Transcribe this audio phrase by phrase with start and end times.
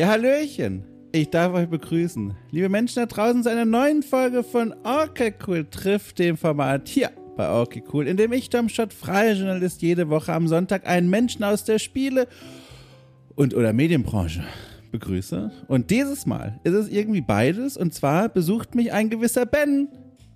[0.00, 0.84] Ja, Hallöchen.
[1.12, 2.32] Ich darf euch begrüßen.
[2.50, 7.10] Liebe Menschen da draußen zu einer neuen Folge von Okay Cool trifft dem Format hier
[7.36, 11.44] bei Okay Cool, in dem ich, Domstadt, freier Journalist, jede Woche am Sonntag einen Menschen
[11.44, 12.28] aus der Spiele-
[13.34, 14.42] und oder Medienbranche
[14.90, 15.52] begrüße.
[15.68, 17.76] Und dieses Mal ist es irgendwie beides.
[17.76, 19.88] Und zwar besucht mich ein gewisser Ben.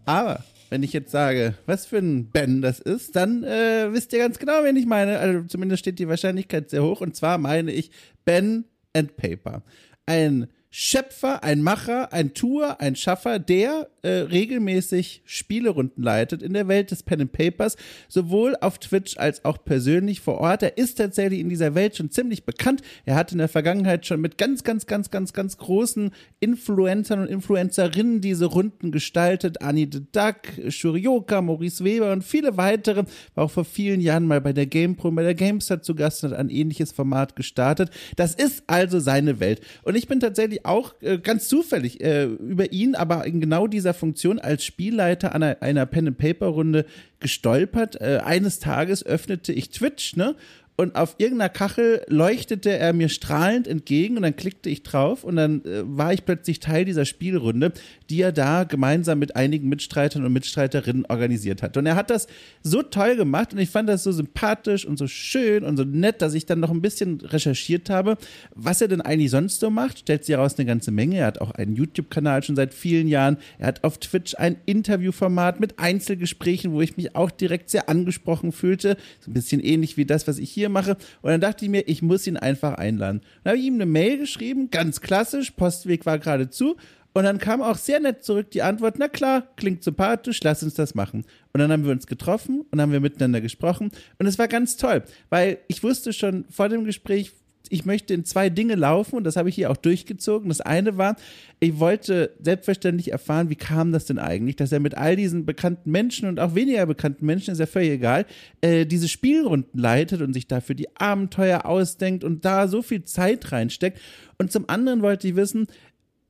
[0.05, 4.19] Aber wenn ich jetzt sage, was für ein Ben das ist, dann äh, wisst ihr
[4.19, 5.21] ganz genau, wen ich meine.
[5.21, 7.01] Also zumindest steht die Wahrscheinlichkeit sehr hoch.
[7.01, 7.91] Und zwar meine ich
[8.27, 9.63] Ben and Paper.
[10.07, 16.67] Ein Schöpfer, ein Macher, ein Tour, ein Schaffer, der äh, regelmäßig Spielerunden leitet in der
[16.67, 17.77] Welt des Pen and Papers,
[18.09, 20.65] sowohl auf Twitch als auch persönlich vor Ort.
[20.65, 22.83] Er ist tatsächlich in dieser Welt schon ziemlich bekannt.
[23.05, 26.11] Er hat in der Vergangenheit schon mit ganz, ganz, ganz, ganz, ganz großen
[26.41, 29.63] Influencern und Influencerinnen diese Runden gestaltet.
[29.63, 33.05] Annie the Duck, Shurioka, Maurice Weber und viele weitere.
[33.37, 36.33] War auch vor vielen Jahren mal bei der GamePro, bei der GameStar zu Gast und
[36.33, 37.91] hat ein ähnliches Format gestartet.
[38.17, 39.61] Das ist also seine Welt.
[39.85, 43.95] Und ich bin tatsächlich auch äh, ganz zufällig äh, über ihn, aber in genau dieser
[43.95, 46.87] Funktion als Spielleiter einer, einer Pen-and-Paper-Runde
[47.21, 48.01] gestolpert.
[48.01, 50.37] Äh, eines Tages öffnete ich Twitch, ne?
[50.77, 55.37] Und auf irgendeiner Kachel leuchtete er mir strahlend entgegen und dann klickte ich drauf und
[55.37, 57.73] dann äh, war ich plötzlich Teil dieser Spielrunde,
[58.11, 61.77] die er da gemeinsam mit einigen Mitstreitern und Mitstreiterinnen organisiert hat.
[61.77, 62.27] Und er hat das
[62.63, 66.21] so toll gemacht und ich fand das so sympathisch und so schön und so nett,
[66.21, 68.17] dass ich dann noch ein bisschen recherchiert habe,
[68.57, 70.01] was er denn eigentlich sonst so macht.
[70.01, 71.19] Stellt sich heraus eine ganze Menge.
[71.19, 73.37] Er hat auch einen YouTube-Kanal schon seit vielen Jahren.
[73.59, 78.51] Er hat auf Twitch ein Interviewformat mit Einzelgesprächen, wo ich mich auch direkt sehr angesprochen
[78.51, 78.97] fühlte.
[79.21, 80.97] So ein bisschen ähnlich wie das, was ich hier hier mache.
[81.23, 83.21] Und dann dachte ich mir, ich muss ihn einfach einladen.
[83.43, 86.77] Dann habe ich ihm eine Mail geschrieben, ganz klassisch, Postweg war gerade zu.
[87.17, 90.75] Und dann kam auch sehr nett zurück die Antwort, na klar, klingt sympathisch, lass uns
[90.75, 91.25] das machen.
[91.53, 93.93] Und dann haben wir uns getroffen und haben wir miteinander gesprochen.
[94.19, 97.33] Und es war ganz toll, weil ich wusste schon vor dem Gespräch,
[97.75, 100.49] ich möchte in zwei Dinge laufen und das habe ich hier auch durchgezogen.
[100.49, 101.17] Das eine war,
[101.59, 105.91] ich wollte selbstverständlich erfahren, wie kam das denn eigentlich, dass er mit all diesen bekannten
[105.91, 108.27] Menschen und auch weniger bekannten Menschen, ist ja völlig egal,
[108.61, 113.51] äh, diese Spielrunden leitet und sich dafür die Abenteuer ausdenkt und da so viel Zeit
[113.51, 113.99] reinsteckt.
[114.39, 115.67] Und zum anderen wollte ich wissen,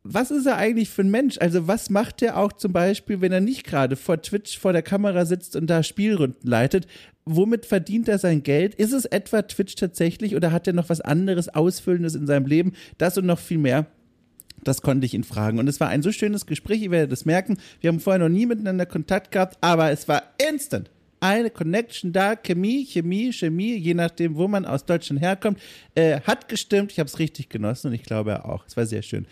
[0.02, 1.38] was ist er eigentlich für ein Mensch?
[1.38, 4.82] Also was macht er auch zum Beispiel, wenn er nicht gerade vor Twitch vor der
[4.82, 6.86] Kamera sitzt und da Spielrunden leitet?
[7.26, 8.74] Womit verdient er sein Geld?
[8.74, 12.72] Ist es etwa Twitch tatsächlich oder hat er noch was anderes Ausfüllendes in seinem Leben?
[12.98, 13.86] Das und noch viel mehr.
[14.62, 15.58] Das konnte ich ihn fragen.
[15.58, 17.58] Und es war ein so schönes Gespräch, ihr werdet das merken.
[17.80, 20.90] Wir haben vorher noch nie miteinander Kontakt gehabt, aber es war instant
[21.24, 25.58] eine Connection da, Chemie, Chemie, Chemie, je nachdem, wo man aus Deutschland herkommt,
[25.94, 26.92] äh, hat gestimmt.
[26.92, 28.66] Ich habe es richtig genossen und ich glaube auch.
[28.66, 29.26] Es war sehr schön.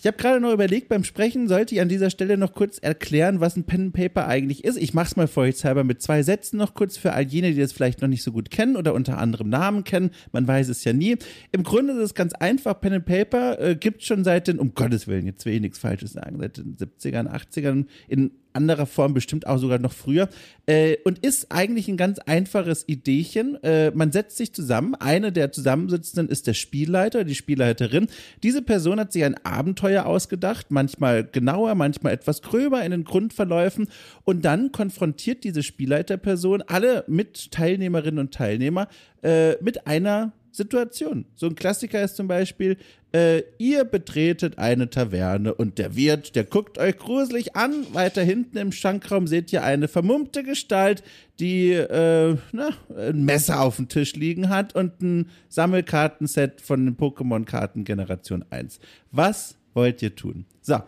[0.00, 3.40] Ich habe gerade noch überlegt, beim Sprechen sollte ich an dieser Stelle noch kurz erklären,
[3.40, 4.76] was ein Pen and Paper eigentlich ist.
[4.76, 7.72] Ich mache es mal vorsichtshalber mit zwei Sätzen noch kurz für all jene, die das
[7.72, 10.10] vielleicht noch nicht so gut kennen oder unter anderem Namen kennen.
[10.30, 11.16] Man weiß es ja nie.
[11.50, 12.80] Im Grunde ist es ganz einfach.
[12.80, 15.80] Pen and Paper äh, gibt schon seit den, um Gottes Willen, jetzt will ich nichts
[15.80, 20.28] Falsches sagen, seit den 70ern, 80ern in anderer Form, bestimmt auch sogar noch früher,
[20.66, 23.62] äh, und ist eigentlich ein ganz einfaches Ideechen.
[23.62, 28.08] Äh, man setzt sich zusammen, eine der Zusammensitzenden ist der Spielleiter, die Spielleiterin.
[28.42, 33.86] Diese Person hat sich ein Abenteuer ausgedacht, manchmal genauer, manchmal etwas gröber in den Grundverläufen
[34.24, 38.88] und dann konfrontiert diese Spielleiterperson alle Mitteilnehmerinnen und Teilnehmer
[39.22, 41.24] äh, mit einer Situation.
[41.34, 42.76] So ein Klassiker ist zum Beispiel,
[43.12, 47.86] äh, ihr betretet eine Taverne und der Wirt, der guckt euch gruselig an.
[47.92, 51.02] Weiter hinten im Schankraum seht ihr eine vermummte Gestalt,
[51.40, 56.96] die äh, na, ein Messer auf dem Tisch liegen hat und ein Sammelkartenset von den
[56.96, 58.78] Pokémon-Karten Generation 1.
[59.10, 60.44] Was wollt ihr tun?
[60.60, 60.82] So,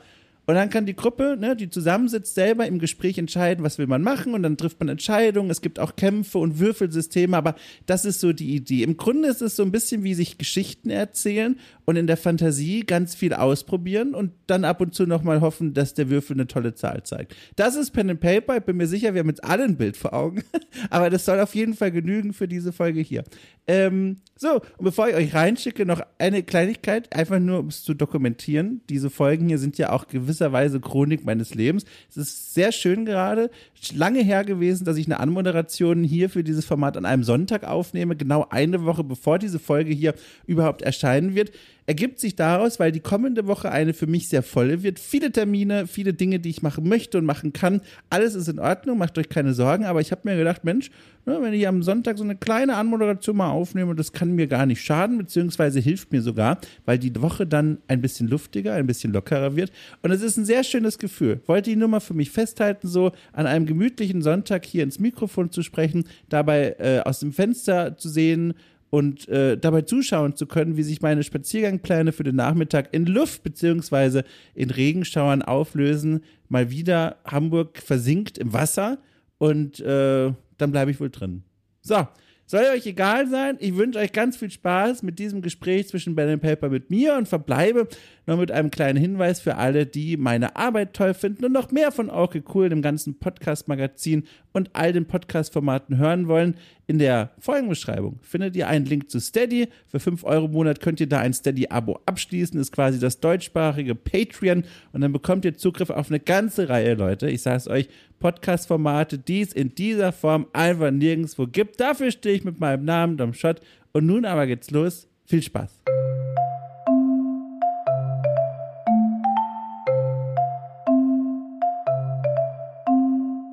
[0.47, 4.03] und dann kann die Gruppe, ne, die zusammensitzt, selber im Gespräch entscheiden, was will man
[4.03, 4.35] machen.
[4.35, 5.51] Und dann trifft man Entscheidungen.
[5.51, 7.37] Es gibt auch Kämpfe und Würfelsysteme.
[7.37, 7.55] Aber
[7.87, 8.83] das ist so die Idee.
[8.83, 12.85] Im Grunde ist es so ein bisschen wie sich Geschichten erzählen und in der Fantasie
[12.85, 16.75] ganz viel ausprobieren und dann ab und zu nochmal hoffen, dass der Würfel eine tolle
[16.75, 17.37] Zahl zeigt.
[17.57, 18.57] Das ist Pen and Paper.
[18.57, 20.43] Ich bin mir sicher, wir haben jetzt alle ein Bild vor Augen.
[20.91, 23.25] Aber das soll auf jeden Fall genügen für diese Folge hier.
[23.67, 27.95] Ähm, so, und bevor ich euch reinschicke, noch eine Kleinigkeit, einfach nur um es zu
[27.95, 28.81] dokumentieren.
[28.89, 30.07] Diese Folgen hier sind ja auch
[30.41, 31.85] gewisserweise Chronik meines Lebens.
[32.09, 33.51] Es ist sehr schön gerade,
[33.95, 38.17] lange her gewesen, dass ich eine Anmoderation hier für dieses Format an einem Sonntag aufnehme,
[38.17, 40.15] genau eine Woche bevor diese Folge hier
[40.47, 41.53] überhaupt erscheinen wird
[41.91, 45.01] ergibt sich daraus, weil die kommende Woche eine für mich sehr volle wird.
[45.01, 47.81] Viele Termine, viele Dinge, die ich machen möchte und machen kann.
[48.11, 49.87] Alles ist in Ordnung, macht euch keine Sorgen.
[49.87, 50.93] Aber ich habe mir gedacht, Mensch,
[51.27, 54.67] ne, wenn ich am Sonntag so eine kleine Anmoderation mal aufnehme, das kann mir gar
[54.67, 59.13] nicht schaden, beziehungsweise hilft mir sogar, weil die Woche dann ein bisschen luftiger, ein bisschen
[59.13, 59.73] lockerer wird.
[60.03, 61.41] Und es ist ein sehr schönes Gefühl.
[61.47, 65.51] Wollte ich nur mal für mich festhalten, so an einem gemütlichen Sonntag hier ins Mikrofon
[65.51, 68.55] zu sprechen, dabei äh, aus dem Fenster zu sehen,
[68.91, 73.43] und äh, dabei zuschauen zu können, wie sich meine Spaziergangpläne für den Nachmittag in Luft
[73.43, 76.23] beziehungsweise in Regenschauern auflösen.
[76.49, 78.99] Mal wieder Hamburg versinkt im Wasser
[79.39, 81.45] und äh, dann bleibe ich wohl drin.
[81.83, 82.07] So,
[82.51, 83.57] soll euch egal sein.
[83.61, 87.15] Ich wünsche euch ganz viel Spaß mit diesem Gespräch zwischen Ben and Paper mit mir
[87.15, 87.87] und verbleibe
[88.31, 91.91] noch mit einem kleinen Hinweis für alle, die meine Arbeit toll finden und noch mehr
[91.91, 94.23] von Okay Cool, dem ganzen Podcast-Magazin
[94.53, 96.55] und all den Podcast-Formaten hören wollen.
[96.87, 99.69] In der Folgenbeschreibung findet ihr einen Link zu Steady.
[99.89, 102.59] Für 5 Euro im Monat könnt ihr da ein Steady-Abo abschließen.
[102.61, 104.65] Ist quasi das deutschsprachige Patreon.
[104.93, 107.29] Und dann bekommt ihr Zugriff auf eine ganze Reihe, Leute.
[107.29, 107.89] Ich sage es euch,
[108.21, 111.81] Podcast-Formate, die es in dieser Form einfach nirgendwo gibt.
[111.81, 113.61] Dafür stehe ich mit meinem Namen, Dom Schott.
[113.93, 115.09] Und nun aber geht's los.
[115.27, 115.81] Viel Spaß.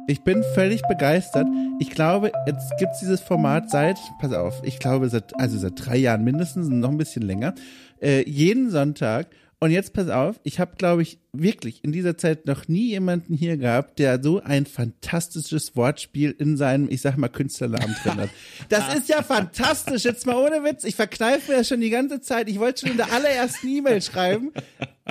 [0.10, 1.48] Ich bin völlig begeistert.
[1.80, 5.74] Ich glaube, jetzt gibt es dieses Format seit, pass auf, ich glaube seit, also seit
[5.76, 7.54] drei Jahren mindestens, noch ein bisschen länger,
[8.02, 9.28] äh, jeden Sonntag.
[9.60, 13.34] Und jetzt pass auf, ich habe, glaube ich, wirklich in dieser Zeit noch nie jemanden
[13.34, 18.30] hier gehabt, der so ein fantastisches Wortspiel in seinem, ich sag mal, Künstlernamen drin hat.
[18.70, 20.06] Das ist ja fantastisch.
[20.06, 20.86] Jetzt mal ohne Witz.
[20.86, 22.48] Ich verkneife mir das schon die ganze Zeit.
[22.50, 24.54] Ich wollte schon in der allerersten E-Mail schreiben.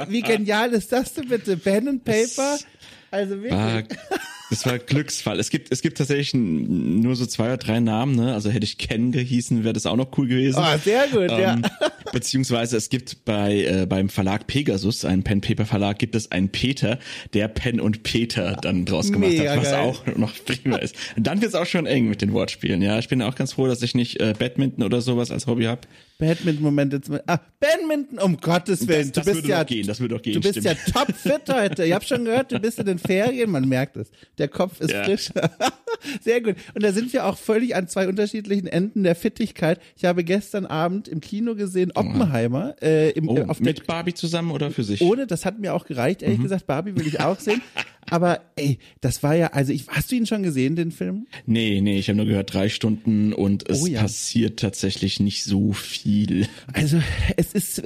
[0.08, 1.56] Wie genial ist das denn bitte?
[1.58, 2.56] Pen and Paper?
[3.10, 3.98] Also wirklich.
[4.50, 5.40] Das war Glücksfall.
[5.40, 8.32] Es gibt, es gibt tatsächlich nur so zwei oder drei Namen, ne?
[8.32, 10.58] Also hätte ich Ken gehießen, wäre das auch noch cool gewesen.
[10.58, 11.58] Ah, sehr gut, ähm, ja.
[12.12, 16.50] Beziehungsweise es gibt bei, äh, beim Verlag Pegasus, ein Pen Paper Verlag, gibt es einen
[16.50, 16.98] Peter,
[17.34, 19.80] der Pen und Peter dann draus gemacht Mega hat, was geil.
[19.80, 20.94] auch noch prima ist.
[21.16, 22.98] Und dann wird's auch schon eng mit den Wortspielen, ja.
[22.98, 25.80] Ich bin auch ganz froh, dass ich nicht äh, Badminton oder sowas als Hobby habe.
[26.18, 27.22] Badminton-Moment jetzt mal.
[27.26, 29.12] Ah, Badminton, um Gottes Willen.
[29.12, 30.34] Das, das du bist würde ja, doch gehen, das würde doch gehen.
[30.34, 30.66] Du bist stimmt.
[30.66, 31.84] ja topfit heute.
[31.84, 34.10] Ich habe schon gehört, du bist in den Ferien, man merkt es.
[34.38, 35.04] Der Kopf ist ja.
[35.04, 35.30] frisch.
[36.22, 36.56] Sehr gut.
[36.74, 39.80] Und da sind wir auch völlig an zwei unterschiedlichen Enden der Fittigkeit.
[39.96, 42.76] Ich habe gestern Abend im Kino gesehen Oppenheimer.
[42.80, 45.02] Äh, im, oh, äh, auf mit Barbie zusammen oder für sich?
[45.02, 46.44] Ohne, das hat mir auch gereicht, ehrlich mhm.
[46.44, 46.66] gesagt.
[46.66, 47.60] Barbie will ich auch sehen.
[48.10, 51.26] Aber ey, das war ja, also ich, hast du ihn schon gesehen, den Film?
[51.46, 54.02] Nee, nee, ich habe nur gehört drei Stunden und es oh, ja.
[54.02, 56.48] passiert tatsächlich nicht so viel.
[56.72, 57.00] Also
[57.36, 57.82] es ist,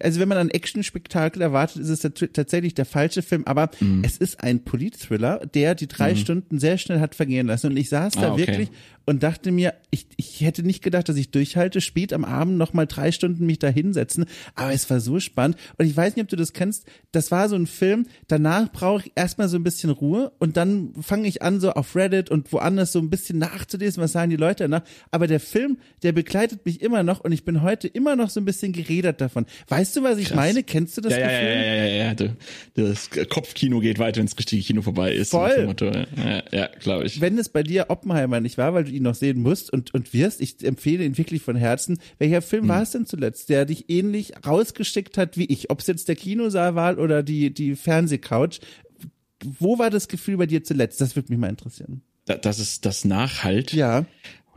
[0.00, 4.02] also wenn man ein Action-Spektakel erwartet, ist es tatsächlich der falsche Film, aber mhm.
[4.04, 6.18] es ist ein Polit-Thriller, der die drei mhm.
[6.18, 7.68] Stunden sehr schnell hat vergehen lassen.
[7.68, 8.46] Und ich saß da ah, okay.
[8.46, 8.68] wirklich
[9.04, 12.86] und dachte mir, ich, ich hätte nicht gedacht, dass ich durchhalte, spät am Abend nochmal
[12.86, 14.26] drei Stunden mich da hinsetzen.
[14.54, 15.56] Aber es war so spannend.
[15.78, 16.84] Und ich weiß nicht, ob du das kennst.
[17.10, 20.94] Das war so ein Film, danach brauche ich erstmal so ein bisschen Ruhe und dann
[21.00, 24.36] fange ich an, so auf Reddit und woanders so ein bisschen nachzulesen, was sagen die
[24.36, 24.82] Leute danach.
[25.10, 28.40] Aber der Film, der begleitet mich immer noch und ich bin heute immer noch so
[28.40, 29.46] ein bisschen geredert davon.
[29.68, 30.36] Weißt du, was ich Krass.
[30.36, 30.62] meine?
[30.62, 31.48] Kennst du das ja, Gefühl?
[31.48, 32.34] Ja, ja, ja, ja, ja.
[32.74, 35.30] Das Kopfkino geht weiter, wenn das richtige Kino vorbei ist.
[35.30, 35.74] Voll.
[36.16, 37.20] Ja, ja glaube ich.
[37.20, 40.12] Wenn es bei dir Oppenheimer nicht war, weil du ihn noch sehen musst und, und
[40.12, 41.98] wirst, ich empfehle ihn wirklich von Herzen.
[42.18, 42.68] Welcher Film hm.
[42.68, 45.70] war es denn zuletzt, der dich ähnlich rausgeschickt hat wie ich?
[45.70, 48.60] Ob es jetzt der Kinosaal war oder die, die Fernsehcouch.
[49.44, 51.00] Wo war das Gefühl bei dir zuletzt?
[51.00, 52.02] Das würde mich mal interessieren.
[52.24, 53.72] Das ist das Nachhalt.
[53.72, 54.06] Ja.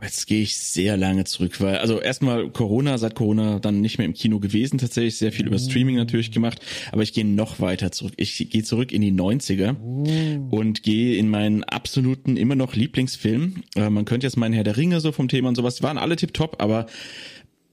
[0.02, 4.04] Jetzt gehe ich sehr lange zurück, weil also erstmal Corona, seit Corona dann nicht mehr
[4.04, 6.60] im Kino gewesen, tatsächlich sehr viel über Streaming natürlich gemacht,
[6.92, 8.12] aber ich gehe noch weiter zurück.
[8.18, 10.54] Ich gehe zurück in die 90er oh.
[10.54, 13.62] und gehe in meinen absoluten immer noch Lieblingsfilm.
[13.74, 16.16] Äh, man könnte jetzt meinen Herr der Ringe so vom Thema und sowas, waren alle
[16.16, 16.86] tipptopp, aber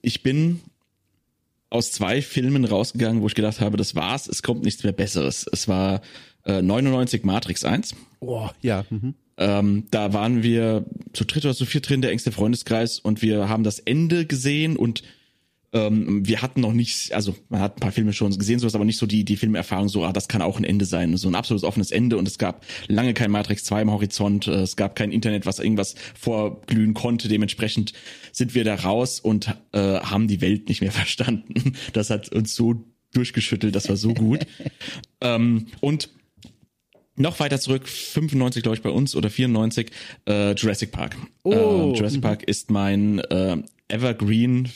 [0.00, 0.60] ich bin
[1.68, 5.46] aus zwei Filmen rausgegangen, wo ich gedacht habe, das war's, es kommt nichts mehr Besseres.
[5.52, 6.00] Es war
[6.46, 7.94] äh, 99 Matrix 1.
[8.20, 8.84] Oh, ja.
[8.88, 9.14] Mhm.
[9.36, 13.48] Ähm, da waren wir zu dritt oder zu viert drin, der engste Freundeskreis, und wir
[13.48, 15.02] haben das Ende gesehen und
[15.74, 18.84] ähm, wir hatten noch nicht, also man hat ein paar Filme schon gesehen, sowas, aber
[18.84, 21.16] nicht so die, die Filmerfahrung, so, ah, das kann auch ein Ende sein.
[21.16, 24.62] So ein absolutes offenes Ende und es gab lange kein Matrix 2 im Horizont, äh,
[24.62, 27.26] es gab kein Internet, was irgendwas vorglühen konnte.
[27.26, 27.92] Dementsprechend
[28.30, 31.74] sind wir da raus und äh, haben die Welt nicht mehr verstanden.
[31.92, 34.46] Das hat uns so durchgeschüttelt, das war so gut.
[35.20, 36.08] ähm, und
[37.16, 39.90] noch weiter zurück, 95 glaube ich bei uns oder 94,
[40.26, 41.16] äh, Jurassic Park.
[41.42, 41.52] Oh.
[41.52, 43.56] Äh, Jurassic Park ist mein äh,
[43.88, 44.68] Evergreen,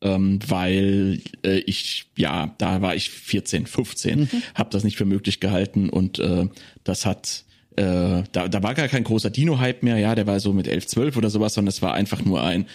[0.00, 4.28] ähm, weil äh, ich, ja, da war ich 14, 15, mhm.
[4.54, 6.46] habe das nicht für möglich gehalten und äh,
[6.84, 7.44] das hat
[7.76, 10.88] äh, da, da war gar kein großer Dino-Hype mehr, ja, der war so mit 11,
[10.88, 12.66] 12 oder sowas, sondern es war einfach nur ein,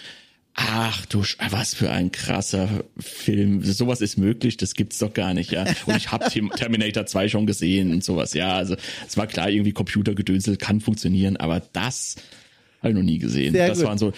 [0.56, 3.62] Ach du, was für ein krasser Film.
[3.64, 5.64] Sowas ist möglich, das gibt's doch gar nicht, ja.
[5.86, 8.56] Und ich habe Terminator 2 schon gesehen und sowas, ja.
[8.56, 12.16] Also es war klar, irgendwie Computergedönsel kann funktionieren, aber das
[12.80, 13.52] habe ich noch nie gesehen.
[13.52, 13.88] Sehr das gut.
[13.88, 14.12] waren so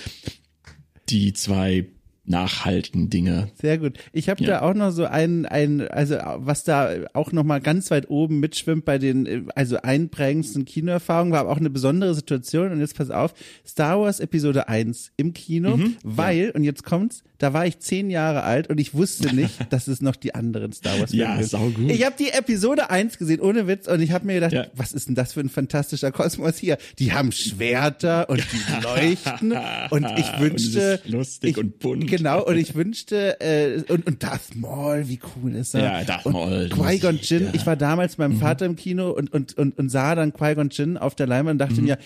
[1.08, 1.86] die zwei
[2.26, 3.49] nachhaltigen Dinge.
[3.61, 3.99] Sehr gut.
[4.12, 4.49] Ich habe ja.
[4.49, 8.40] da auch noch so ein, ein, also was da auch noch mal ganz weit oben
[8.40, 12.73] mitschwimmt bei den, also einprägendsten Kinoerfahrungen, war aber auch eine besondere Situation.
[12.73, 13.35] Und jetzt pass auf,
[13.66, 16.52] Star Wars Episode 1 im Kino, mhm, weil, ja.
[16.52, 20.00] und jetzt kommt's, da war ich zehn Jahre alt und ich wusste nicht, dass es
[20.00, 21.50] noch die anderen Star Wars Filme ja, gibt.
[21.50, 21.90] Sau gut.
[21.90, 24.66] Ich habe die Episode 1 gesehen, ohne Witz, und ich habe mir gedacht, ja.
[24.75, 26.78] was ist denn das für ein fantastischer Kosmos hier?
[26.99, 29.54] Die haben Schwerter und die leuchten
[29.90, 32.06] und ich wünschte, und lustig ich, und bunt.
[32.16, 35.82] Genau, und ich wünschte, äh, und, und Darth Maul, wie cool ist er?
[35.82, 36.68] Ja, Darth Maul.
[36.68, 37.50] Qui-Gon Jinn, ja.
[37.54, 38.37] ich war damals mit meinem.
[38.38, 41.68] Vater im Kino und, und, und, und sah dann Qui-Gon Jinn auf der Leinwand und
[41.68, 41.87] dachte mhm.
[41.87, 41.99] mir,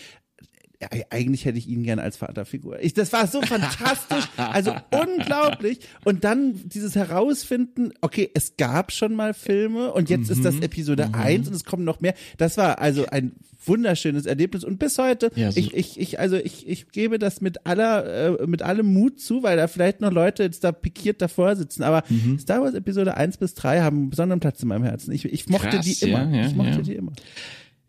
[1.10, 2.80] eigentlich hätte ich ihn gern als Vaterfigur.
[2.80, 5.80] Ich, das war so fantastisch, also unglaublich.
[6.04, 10.36] Und dann dieses Herausfinden, okay, es gab schon mal Filme und jetzt mhm.
[10.36, 10.62] ist das mhm.
[10.62, 11.14] Episode mhm.
[11.14, 12.14] 1 und es kommen noch mehr.
[12.38, 13.32] Das war also ein
[13.64, 17.42] wunderschönes Erlebnis und bis heute, ja, so ich, ich, ich, also ich, ich gebe das
[17.42, 21.20] mit aller, äh, mit allem Mut zu, weil da vielleicht noch Leute jetzt da pikiert
[21.20, 22.38] davor sitzen, aber mhm.
[22.38, 25.12] Star Wars Episode 1 bis 3 haben einen besonderen Platz in meinem Herzen.
[25.12, 26.24] Ich, ich mochte Krass, die immer.
[26.30, 27.12] Ja, ja, ich mochte die immer.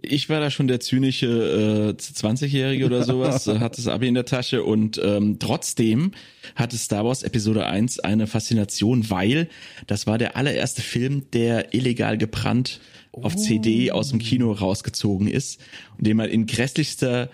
[0.03, 4.25] Ich war da schon der zynische äh, 20-Jährige oder sowas, hat das Abi in der
[4.25, 6.11] Tasche und ähm, trotzdem
[6.55, 9.47] hatte Star Wars Episode 1 eine Faszination, weil
[9.87, 12.79] das war der allererste Film, der illegal gebrannt
[13.11, 13.23] oh.
[13.23, 15.59] auf CD aus dem Kino rausgezogen ist
[15.97, 17.29] und den man in grässlichster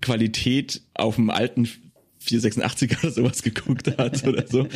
[0.00, 1.68] Qualität auf dem alten
[2.24, 4.68] 486er oder sowas geguckt hat oder so.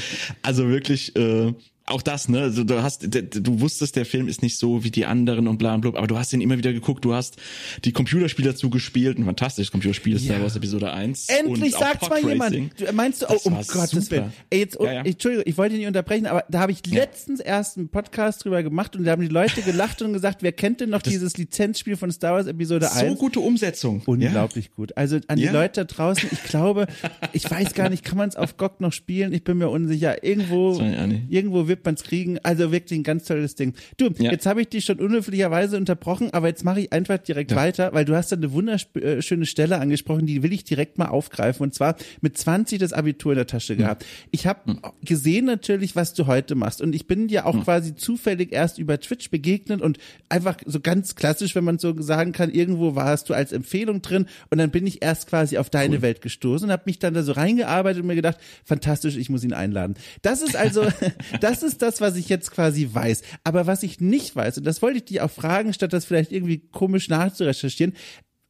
[0.42, 1.52] Also wirklich äh,
[1.86, 2.40] auch das, ne?
[2.40, 5.74] Also du hast, du wusstest, der Film ist nicht so wie die anderen und bla
[5.74, 7.36] und blub, aber du hast ihn immer wieder geguckt, du hast
[7.84, 11.28] die Computerspiele dazu gespielt, ein fantastisches Computerspiel, Star Wars Episode 1.
[11.28, 12.54] Endlich sagt's mal jemand.
[12.54, 14.32] Du, meinst du, oh, um Gottes Willen.
[14.50, 15.02] Ey, jetzt, oh, ja, ja.
[15.04, 17.46] Entschuldigung, ich wollte nicht unterbrechen, aber da habe ich letztens ja.
[17.46, 20.80] erst einen Podcast drüber gemacht und da haben die Leute gelacht und gesagt, wer kennt
[20.80, 23.10] denn noch das dieses Lizenzspiel von Star Wars Episode 1?
[23.10, 24.02] So gute Umsetzung.
[24.06, 24.96] Unglaublich gut.
[24.96, 26.86] Also an die Leute da draußen, ich glaube,
[27.32, 29.32] ich weiß gar nicht, kann man es auf GOG noch spielen?
[29.32, 30.24] Ich bin mir unsicher.
[30.24, 30.80] Irgendwo,
[31.28, 32.38] irgendwo wird man es kriegen.
[32.42, 33.74] Also wirklich ein ganz tolles Ding.
[33.96, 34.30] Du, ja.
[34.30, 37.56] jetzt habe ich dich schon unhöflicherweise unterbrochen, aber jetzt mache ich einfach direkt ja.
[37.56, 41.06] weiter, weil du hast da eine wunderschöne äh, Stelle angesprochen, die will ich direkt mal
[41.06, 41.62] aufgreifen.
[41.62, 43.78] Und zwar mit 20 das Abitur in der Tasche mhm.
[43.78, 44.06] gehabt.
[44.30, 44.78] Ich habe mhm.
[45.04, 46.80] gesehen natürlich, was du heute machst.
[46.80, 47.64] Und ich bin dir auch mhm.
[47.64, 52.32] quasi zufällig erst über Twitch begegnet und einfach so ganz klassisch, wenn man so sagen
[52.32, 55.96] kann, irgendwo warst du als Empfehlung drin und dann bin ich erst quasi auf deine
[55.96, 56.02] cool.
[56.02, 59.44] Welt gestoßen und habe mich dann da so reingearbeitet und mir gedacht, fantastisch, ich muss
[59.44, 59.94] ihn einladen.
[60.22, 60.86] Das ist also,
[61.40, 63.22] das ist das, was ich jetzt quasi weiß.
[63.44, 66.32] Aber was ich nicht weiß, und das wollte ich dir auch fragen, statt das vielleicht
[66.32, 67.94] irgendwie komisch nachzurecherchieren,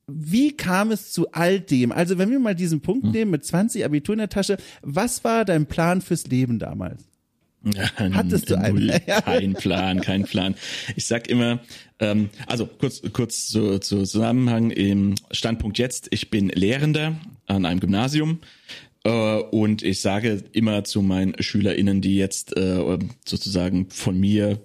[0.08, 1.90] wie kam es zu all dem?
[1.90, 3.12] Also wenn wir mal diesen Punkt hm.
[3.12, 7.04] nehmen mit 20 Abitur in der Tasche, was war dein Plan fürs Leben damals?
[7.64, 8.88] Ja, Hattest du einen?
[9.06, 10.54] Kein Plan, kein Plan.
[10.94, 11.61] Ich sag immer,
[11.99, 16.06] ähm, also kurz, kurz zu, zu Zusammenhang im Standpunkt jetzt.
[16.11, 18.38] Ich bin Lehrender an einem Gymnasium
[19.10, 24.58] und ich sage immer zu meinen SchülerInnen, die jetzt äh, sozusagen von mir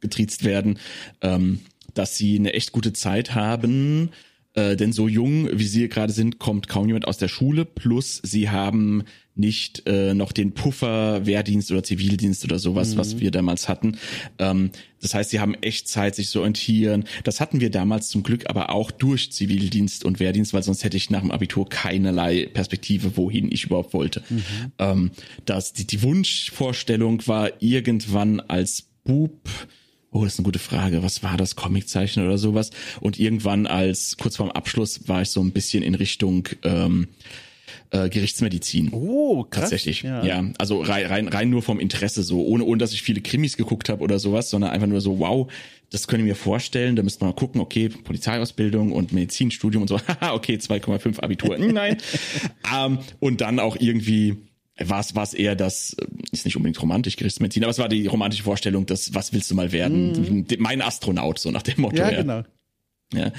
[0.00, 0.78] getriezt werden,
[1.20, 1.60] ähm,
[1.94, 4.10] dass sie eine echt gute Zeit haben.
[4.54, 7.64] Äh, denn so jung, wie sie gerade sind, kommt kaum jemand aus der Schule.
[7.64, 12.98] Plus sie haben nicht äh, noch den Puffer Wehrdienst oder Zivildienst oder sowas, mhm.
[12.98, 13.96] was wir damals hatten.
[14.38, 14.70] Ähm,
[15.00, 17.04] das heißt, sie haben echt Zeit, sich zu orientieren.
[17.24, 20.96] Das hatten wir damals zum Glück aber auch durch Zivildienst und Wehrdienst, weil sonst hätte
[20.96, 24.22] ich nach dem Abitur keinerlei Perspektive, wohin ich überhaupt wollte.
[24.28, 24.42] Mhm.
[24.78, 25.10] Ähm,
[25.46, 29.48] das, die, die Wunschvorstellung war irgendwann als Bub,
[30.14, 31.02] Oh, das ist eine gute Frage.
[31.02, 31.56] Was war das?
[31.56, 32.70] Comiczeichen oder sowas?
[33.00, 37.08] Und irgendwann als kurz vorm Abschluss war ich so ein bisschen in Richtung ähm,
[37.92, 38.88] äh, Gerichtsmedizin.
[38.92, 39.64] Oh, krass.
[39.64, 40.02] Tatsächlich.
[40.02, 43.20] Ja, ja also rein, rein, rein nur vom Interesse so, ohne, ohne dass ich viele
[43.20, 45.52] Krimis geguckt habe oder sowas, sondern einfach nur so, wow,
[45.90, 50.00] das können wir vorstellen, da müsste man mal gucken, okay, Polizeiausbildung und Medizinstudium und so,
[50.08, 51.98] haha, okay, 2,5 Abitur, nein.
[52.74, 54.38] ähm, und dann auch irgendwie
[54.78, 57.90] war es war es eher das äh, ist nicht unbedingt romantisch Gerichtsmedizin, aber es war
[57.90, 60.40] die romantische Vorstellung, dass was willst du mal werden?
[60.40, 60.46] Mm.
[60.58, 61.96] Mein Astronaut so nach dem Motto.
[61.96, 62.22] Ja, ja.
[62.22, 62.42] genau.
[63.12, 63.32] Ja.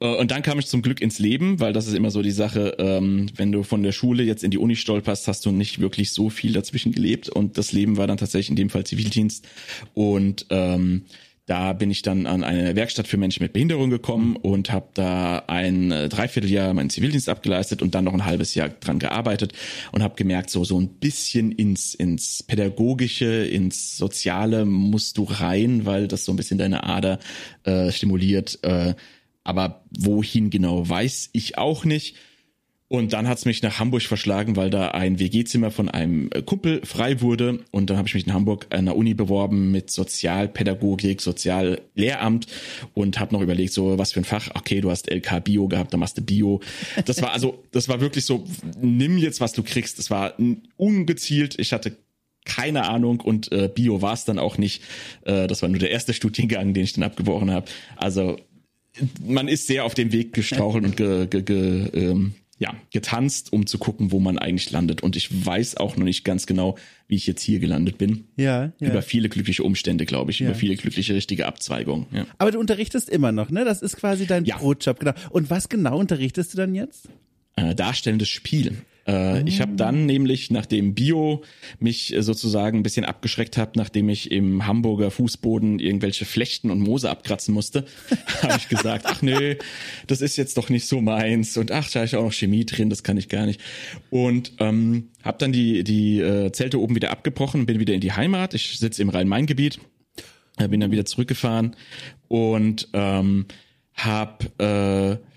[0.00, 2.30] Äh, und dann kam ich zum Glück ins Leben, weil das ist immer so die
[2.30, 5.80] Sache, ähm, wenn du von der Schule jetzt in die Uni stolperst, hast du nicht
[5.80, 7.28] wirklich so viel dazwischen gelebt.
[7.28, 9.46] Und das Leben war dann tatsächlich in dem Fall Zivildienst.
[9.94, 11.04] Und ähm,
[11.46, 15.42] da bin ich dann an eine Werkstatt für Menschen mit Behinderung gekommen und habe da
[15.46, 19.52] ein äh, Dreivierteljahr meinen Zivildienst abgeleistet und dann noch ein halbes Jahr dran gearbeitet
[19.92, 25.84] und habe gemerkt, so so ein bisschen ins ins pädagogische, ins soziale musst du rein,
[25.84, 27.18] weil das so ein bisschen deine Ader
[27.64, 28.58] äh, stimuliert.
[28.62, 28.94] Äh,
[29.44, 32.16] aber wohin genau weiß ich auch nicht.
[32.86, 36.80] Und dann hat's mich nach Hamburg verschlagen, weil da ein WG-Zimmer von einem äh, Kumpel
[36.84, 37.60] frei wurde.
[37.70, 42.46] Und dann habe ich mich in Hamburg an der Uni beworben mit Sozialpädagogik, Soziallehramt
[42.92, 44.50] und habe noch überlegt, so was für ein Fach.
[44.54, 46.60] Okay, du hast LK Bio gehabt, dann machst du Bio.
[47.06, 48.44] Das war also, das war wirklich so,
[48.80, 49.98] nimm jetzt, was du kriegst.
[49.98, 50.34] Das war
[50.76, 51.58] ungezielt.
[51.58, 51.96] Ich hatte
[52.44, 54.82] keine Ahnung und äh, Bio war es dann auch nicht.
[55.22, 57.66] Äh, das war nur der erste Studiengang, den ich dann abgebrochen habe.
[57.96, 58.36] Also
[59.24, 63.66] man ist sehr auf dem Weg gestrauchelt und ge, ge, ge, ähm, ja, getanzt, um
[63.66, 65.02] zu gucken, wo man eigentlich landet.
[65.02, 66.76] Und ich weiß auch noch nicht ganz genau,
[67.08, 68.24] wie ich jetzt hier gelandet bin.
[68.36, 68.88] Ja, ja.
[68.88, 70.38] Über viele glückliche Umstände, glaube ich.
[70.38, 70.46] Ja.
[70.46, 72.06] Über viele glückliche, richtige Abzweigungen.
[72.12, 72.26] Ja.
[72.38, 73.64] Aber du unterrichtest immer noch, ne?
[73.64, 74.56] Das ist quasi dein ja.
[74.58, 75.14] Brotjob, genau.
[75.30, 77.08] Und was genau unterrichtest du dann jetzt?
[77.56, 78.78] Äh, darstellendes Spiel.
[79.06, 79.46] Äh, mhm.
[79.46, 81.42] Ich habe dann nämlich, nachdem Bio
[81.78, 87.10] mich sozusagen ein bisschen abgeschreckt hat, nachdem ich im Hamburger Fußboden irgendwelche Flechten und Moose
[87.10, 87.84] abkratzen musste,
[88.42, 89.56] habe ich gesagt, ach nö,
[90.06, 92.88] das ist jetzt doch nicht so meins und ach, da ist auch noch Chemie drin,
[92.90, 93.60] das kann ich gar nicht.
[94.10, 98.12] Und ähm, habe dann die, die äh, Zelte oben wieder abgebrochen, bin wieder in die
[98.12, 98.54] Heimat.
[98.54, 99.80] Ich sitze im Rhein-Main-Gebiet,
[100.56, 101.76] äh, bin dann wieder zurückgefahren
[102.28, 103.46] und ähm,
[103.94, 105.33] habe äh,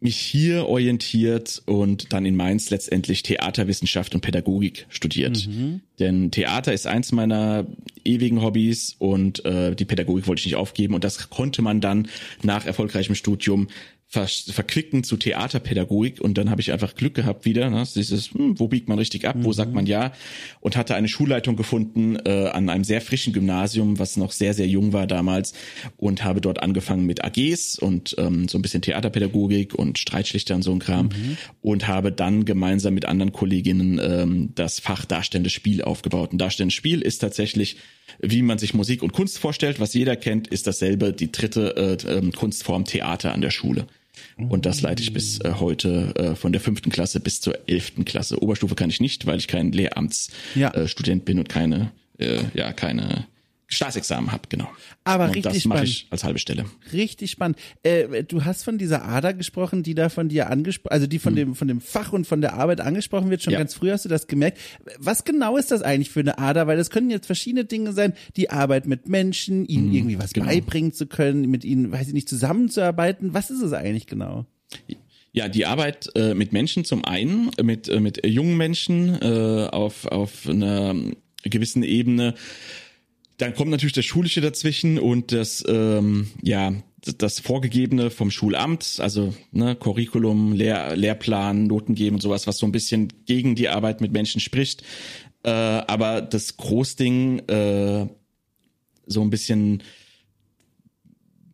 [0.00, 5.46] mich hier orientiert und dann in Mainz letztendlich Theaterwissenschaft und Pädagogik studiert.
[5.46, 5.80] Mhm.
[5.98, 7.66] Denn Theater ist eins meiner
[8.04, 12.08] ewigen Hobbys und äh, die Pädagogik wollte ich nicht aufgeben und das konnte man dann
[12.42, 13.68] nach erfolgreichem Studium
[14.10, 17.84] ver verquicken zu Theaterpädagogik und dann habe ich einfach Glück gehabt wieder, ne?
[17.94, 19.44] dieses, hm, wo biegt man richtig ab, mhm.
[19.44, 20.12] wo sagt man ja
[20.58, 24.66] und hatte eine Schulleitung gefunden äh, an einem sehr frischen Gymnasium, was noch sehr, sehr
[24.66, 25.54] jung war damals
[25.96, 30.62] und habe dort angefangen mit AGs und ähm, so ein bisschen Theaterpädagogik und Streitschlichter und
[30.62, 31.36] so ein Kram mhm.
[31.62, 36.32] und habe dann gemeinsam mit anderen Kolleginnen ähm, das Fach Darstellendes Spiel aufgebaut.
[36.32, 37.76] Und Darstellendes Spiel ist tatsächlich
[38.18, 42.18] wie man sich Musik und Kunst vorstellt, was jeder kennt, ist dasselbe, die dritte äh,
[42.18, 43.86] äh, Kunstform Theater an der Schule.
[44.36, 48.04] Und das leite ich bis äh, heute äh, von der fünften Klasse bis zur elften
[48.04, 48.42] Klasse.
[48.42, 51.12] Oberstufe kann ich nicht, weil ich kein Lehramtsstudent ja.
[51.12, 53.26] äh, bin und keine, äh, ja, keine
[53.72, 54.68] Staatsexamen habe, genau.
[55.04, 55.74] Aber und richtig das spannend.
[55.74, 56.64] mache ich als halbe Stelle.
[56.92, 57.56] Richtig spannend.
[57.84, 61.32] Äh, du hast von dieser Ader gesprochen, die da von dir angesprochen, also die von
[61.32, 61.36] hm.
[61.36, 63.42] dem von dem Fach und von der Arbeit angesprochen wird.
[63.42, 63.60] Schon ja.
[63.60, 64.58] ganz früh hast du das gemerkt.
[64.98, 66.66] Was genau ist das eigentlich für eine Ader?
[66.66, 68.14] Weil das können jetzt verschiedene Dinge sein.
[68.36, 70.46] Die Arbeit mit Menschen, ihnen hm, irgendwie was genau.
[70.46, 73.34] beibringen zu können, mit ihnen, weiß ich nicht, zusammenzuarbeiten.
[73.34, 74.46] Was ist es eigentlich genau?
[75.32, 80.06] Ja, die Arbeit äh, mit Menschen zum einen, mit, äh, mit jungen Menschen äh, auf,
[80.06, 80.96] auf einer
[81.44, 82.34] gewissen Ebene
[83.40, 86.72] dann kommt natürlich das Schulische dazwischen und das, ähm, ja,
[87.16, 92.66] das Vorgegebene vom Schulamt, also ne, Curriculum, Lehr Lehrplan, Noten geben und sowas, was so
[92.66, 94.82] ein bisschen gegen die Arbeit mit Menschen spricht.
[95.42, 98.06] Äh, aber das Großding äh,
[99.06, 99.82] so ein bisschen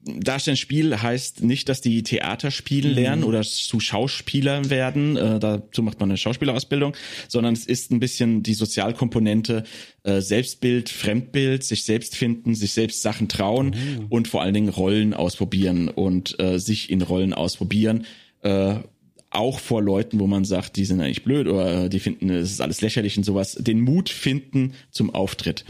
[0.06, 2.96] Darstellen Spiel heißt nicht, dass die Theater spielen mhm.
[2.96, 5.16] lernen oder zu Schauspielern werden.
[5.16, 6.96] Äh, dazu macht man eine Schauspielerausbildung,
[7.28, 9.64] sondern es ist ein bisschen die Sozialkomponente
[10.04, 14.06] äh, Selbstbild, Fremdbild, sich selbst finden, sich selbst Sachen trauen mhm.
[14.08, 18.06] und vor allen Dingen Rollen ausprobieren und äh, sich in Rollen ausprobieren.
[18.42, 18.76] Äh,
[19.36, 22.60] auch vor Leuten, wo man sagt, die sind eigentlich blöd oder die finden, es ist
[22.60, 25.64] alles lächerlich und sowas, den Mut finden zum Auftritt.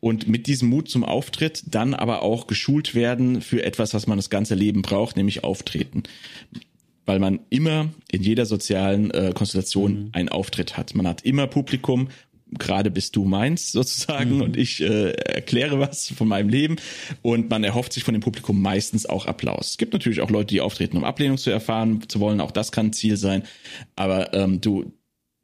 [0.00, 4.18] Und mit diesem Mut zum Auftritt dann aber auch geschult werden für etwas, was man
[4.18, 6.04] das ganze Leben braucht, nämlich Auftreten.
[7.04, 10.08] Weil man immer in jeder sozialen äh, Konstellation mhm.
[10.12, 10.94] einen Auftritt hat.
[10.94, 12.08] Man hat immer Publikum,
[12.58, 14.42] gerade bist du meins sozusagen mhm.
[14.42, 16.76] und ich äh, erkläre was von meinem Leben
[17.22, 19.70] und man erhofft sich von dem Publikum meistens auch Applaus.
[19.70, 22.72] Es gibt natürlich auch Leute, die auftreten, um Ablehnung zu erfahren zu wollen, auch das
[22.72, 23.42] kann Ziel sein,
[23.96, 24.92] aber ähm, du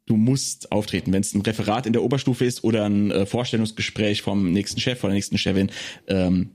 [0.07, 4.21] du musst auftreten, wenn es ein Referat in der Oberstufe ist oder ein äh, Vorstellungsgespräch
[4.21, 5.71] vom nächsten Chef oder der nächsten Chefin,
[6.07, 6.51] ähm,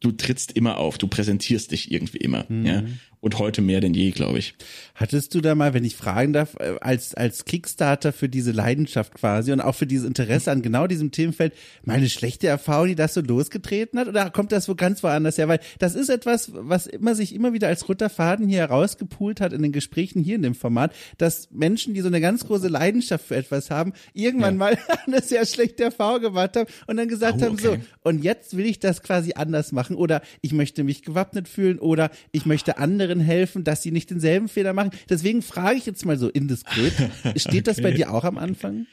[0.00, 2.44] du trittst immer auf, du präsentierst dich irgendwie immer.
[2.48, 2.66] Mhm.
[2.66, 2.82] Ja?
[3.22, 4.54] Und heute mehr denn je, glaube ich.
[4.96, 9.14] Hattest du da mal, wenn ich fragen darf, äh, als, als Kickstarter für diese Leidenschaft
[9.14, 11.54] quasi und auch für dieses Interesse an genau diesem Themenfeld
[11.84, 14.08] mal eine schlechte Erfahrung, die das so losgetreten hat?
[14.08, 15.46] Oder kommt das wo ganz woanders her?
[15.46, 19.52] Weil das ist etwas, was immer sich immer wieder als roter Faden hier herausgepult hat
[19.52, 23.26] in den Gesprächen hier in dem Format, dass Menschen, die so eine ganz große Leidenschaft
[23.26, 24.58] für etwas haben, irgendwann ja.
[24.58, 27.46] mal eine sehr schlechte Erfahrung gemacht haben und dann gesagt oh, okay.
[27.46, 31.46] haben, so, und jetzt will ich das quasi anders machen oder ich möchte mich gewappnet
[31.46, 34.90] fühlen oder ich möchte andere anderen helfen, dass sie nicht denselben Fehler machen.
[35.08, 36.92] Deswegen frage ich jetzt mal so indiskret,
[37.36, 38.86] steht das bei dir auch am Anfang?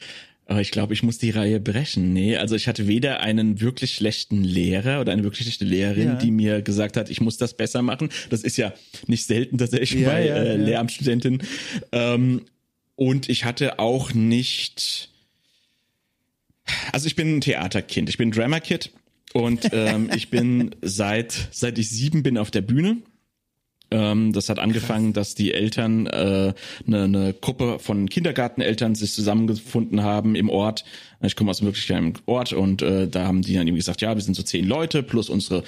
[0.52, 2.12] Oh, ich glaube, ich muss die Reihe brechen.
[2.12, 6.16] Nee, also ich hatte weder einen wirklich schlechten Lehrer oder eine wirklich schlechte Lehrerin, ja.
[6.16, 8.10] die mir gesagt hat, ich muss das besser machen.
[8.32, 8.74] Das ist ja
[9.06, 11.44] nicht selten tatsächlich ja, bei ja, äh, Lehramtsstudentinnen.
[11.92, 12.46] Ähm,
[12.96, 15.10] und ich hatte auch nicht.
[16.92, 18.92] Also ich bin ein Theaterkind, ich bin ein Drama-Kid
[19.34, 22.98] und ähm, ich bin seit seit ich sieben bin auf der Bühne
[23.92, 26.54] Ähm, das hat angefangen, dass die Eltern äh,
[26.86, 30.86] eine, eine Gruppe von Kindergarteneltern sich zusammengefunden haben im Ort.
[31.22, 34.02] Ich komme aus einem wirklich kleinen Ort und äh, da haben die dann eben gesagt,
[34.02, 35.64] ja, wir sind so zehn Leute plus unsere,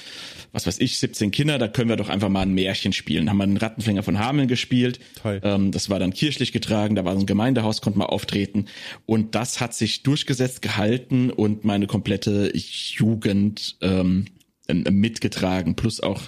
[0.53, 3.29] was weiß ich, 17 Kinder, da können wir doch einfach mal ein Märchen spielen.
[3.29, 4.99] Haben wir einen Rattenfänger von Hameln gespielt.
[5.21, 5.41] Toll.
[5.43, 8.65] Ähm, das war dann kirchlich getragen, da war so ein Gemeindehaus, konnte man auftreten.
[9.05, 14.25] Und das hat sich durchgesetzt, gehalten und meine komplette Jugend ähm,
[14.69, 15.75] mitgetragen.
[15.75, 16.21] Plus auch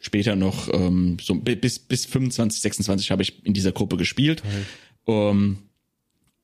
[0.00, 4.42] später noch ähm, so bis bis 25, 26 habe ich in dieser Gruppe gespielt.
[5.06, 5.58] Ähm,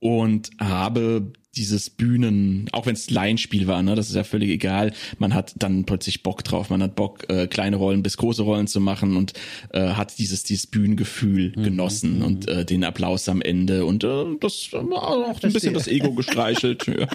[0.03, 4.93] und habe dieses Bühnen, auch wenn es Laienspiel war, ne, das ist ja völlig egal.
[5.19, 6.71] Man hat dann plötzlich Bock drauf.
[6.71, 9.35] Man hat Bock, äh, kleine Rollen bis große Rollen zu machen und
[9.73, 11.63] äh, hat dieses dieses Bühnengefühl mhm.
[11.63, 12.25] genossen mhm.
[12.25, 16.15] und äh, den Applaus am Ende und äh, das äh, auch ein bisschen das Ego
[16.15, 16.87] gestreichelt.
[16.99, 17.07] ja.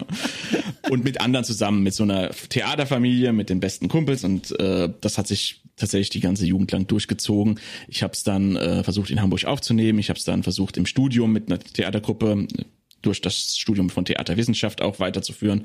[0.90, 5.18] Und mit anderen zusammen, mit so einer Theaterfamilie, mit den besten Kumpels und äh, das
[5.18, 7.60] hat sich tatsächlich die ganze Jugend lang durchgezogen.
[7.88, 10.00] Ich habe es dann äh, versucht in Hamburg aufzunehmen.
[10.00, 12.48] Ich habe es dann versucht im Studium mit einer Theatergruppe
[13.02, 15.64] durch das Studium von Theaterwissenschaft auch weiterzuführen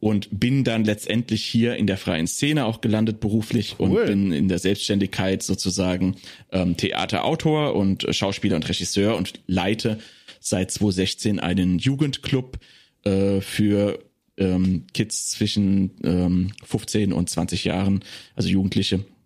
[0.00, 3.88] und bin dann letztendlich hier in der freien Szene auch gelandet beruflich cool.
[3.88, 6.16] und bin in der Selbstständigkeit sozusagen
[6.52, 9.98] ähm, Theaterautor und Schauspieler und Regisseur und leite
[10.40, 12.58] seit 2016 einen Jugendclub
[13.04, 13.98] äh, für
[14.38, 18.00] ähm, Kids zwischen ähm, 15 und 20 Jahren,
[18.34, 19.19] also Jugendliche äh,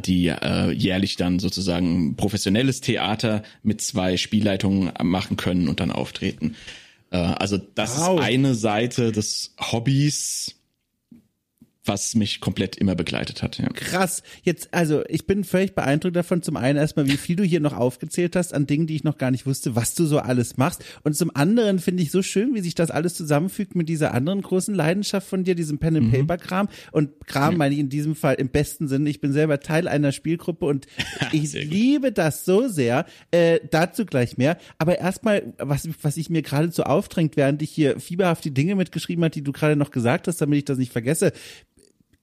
[0.00, 6.54] die äh, jährlich dann sozusagen professionelles Theater mit zwei Spielleitungen machen können und dann auftreten.
[7.10, 8.18] Äh, also das wow.
[8.18, 10.55] ist eine Seite des Hobbys,
[11.86, 13.58] was mich komplett immer begleitet hat.
[13.58, 13.68] Ja.
[13.68, 14.22] Krass.
[14.42, 16.42] Jetzt, also ich bin völlig beeindruckt davon.
[16.42, 19.18] Zum einen erstmal, wie viel du hier noch aufgezählt hast an Dingen, die ich noch
[19.18, 20.84] gar nicht wusste, was du so alles machst.
[21.02, 24.42] Und zum anderen finde ich so schön, wie sich das alles zusammenfügt mit dieser anderen
[24.42, 26.68] großen Leidenschaft von dir, diesem Pen and Paper Kram.
[26.92, 27.58] Und Kram ja.
[27.58, 29.08] meine ich in diesem Fall im besten Sinne.
[29.10, 30.86] Ich bin selber Teil einer Spielgruppe und
[31.32, 33.06] ich liebe das so sehr.
[33.30, 34.58] Äh, dazu gleich mehr.
[34.78, 39.24] Aber erstmal, was, was ich mir geradezu aufdrängt, während ich hier fieberhaft die Dinge mitgeschrieben
[39.24, 41.32] habe, die du gerade noch gesagt hast, damit ich das nicht vergesse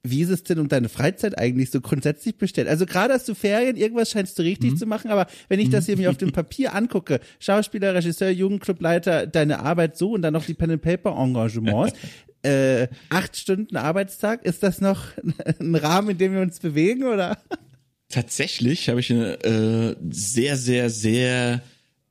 [0.06, 2.68] wie ist es denn um deine Freizeit eigentlich so grundsätzlich bestellt?
[2.68, 4.78] Also gerade hast du Ferien, irgendwas scheinst du richtig mhm.
[4.78, 9.28] zu machen, aber wenn ich das hier mir auf dem Papier angucke, Schauspieler, Regisseur, Jugendclubleiter,
[9.28, 11.94] deine Arbeit so und dann noch die Pen and Paper Engagements,
[12.44, 15.06] äh, acht Stunden Arbeitstag, ist das noch
[15.60, 17.38] ein Rahmen, in dem wir uns bewegen oder?
[18.10, 21.62] Tatsächlich habe ich eine äh, sehr, sehr, sehr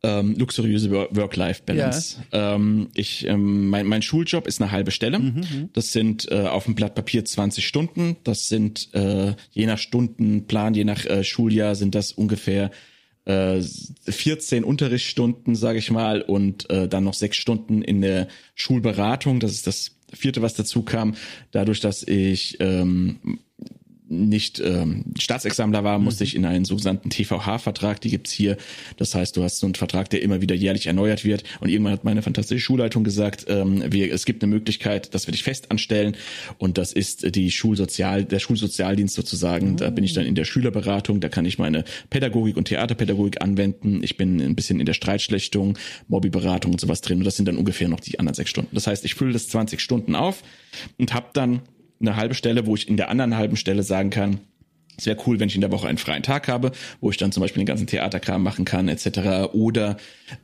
[0.05, 2.17] ähm, luxuriöse Work-Life-Balance.
[2.33, 2.55] Ja.
[2.55, 5.19] Ähm, ich, ähm, mein, mein Schuljob ist eine halbe Stelle.
[5.19, 8.17] Mhm, mhm, das sind äh, auf dem Blatt Papier 20 Stunden.
[8.25, 12.71] Das sind äh, je nach Stundenplan, je nach äh, Schuljahr sind das ungefähr
[13.25, 19.39] äh, 14 Unterrichtsstunden, sage ich mal, und äh, dann noch sechs Stunden in der Schulberatung.
[19.39, 21.15] Das ist das vierte, was dazu kam.
[21.53, 23.39] Dadurch, dass ich ähm,
[24.13, 26.27] nicht ähm, Staatsexamler war, musste mhm.
[26.27, 28.57] ich in einen sogenannten TVH-Vertrag, die gibt's hier.
[28.97, 31.45] Das heißt, du hast so einen Vertrag, der immer wieder jährlich erneuert wird.
[31.61, 35.33] Und irgendwann hat meine fantastische Schulleitung gesagt, ähm, wir, es gibt eine Möglichkeit, dass wir
[35.33, 36.17] dich fest anstellen.
[36.59, 39.73] Und das ist die Schulsozial, der Schulsozialdienst sozusagen.
[39.73, 39.77] Oh.
[39.77, 44.03] Da bin ich dann in der Schülerberatung, da kann ich meine Pädagogik und Theaterpädagogik anwenden.
[44.03, 47.19] Ich bin ein bisschen in der Streitschlechtung, Mobbyberatung und sowas drin.
[47.19, 48.75] Und das sind dann ungefähr noch die anderen sechs Stunden.
[48.75, 50.43] Das heißt, ich fülle das 20 Stunden auf
[50.99, 51.63] und habe dann
[52.03, 54.41] eine halbe Stelle, wo ich in der anderen halben Stelle sagen kann,
[54.97, 57.33] es wäre cool, wenn ich in der Woche einen freien Tag habe, wo ich dann
[57.33, 59.53] zum Beispiel den ganzen Theaterkram machen kann, etc.
[59.55, 59.97] Oder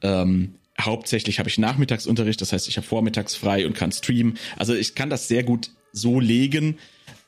[0.03, 4.39] ähm, hauptsächlich habe ich Nachmittagsunterricht, das heißt, ich habe vormittags frei und kann streamen.
[4.57, 6.79] Also ich kann das sehr gut so legen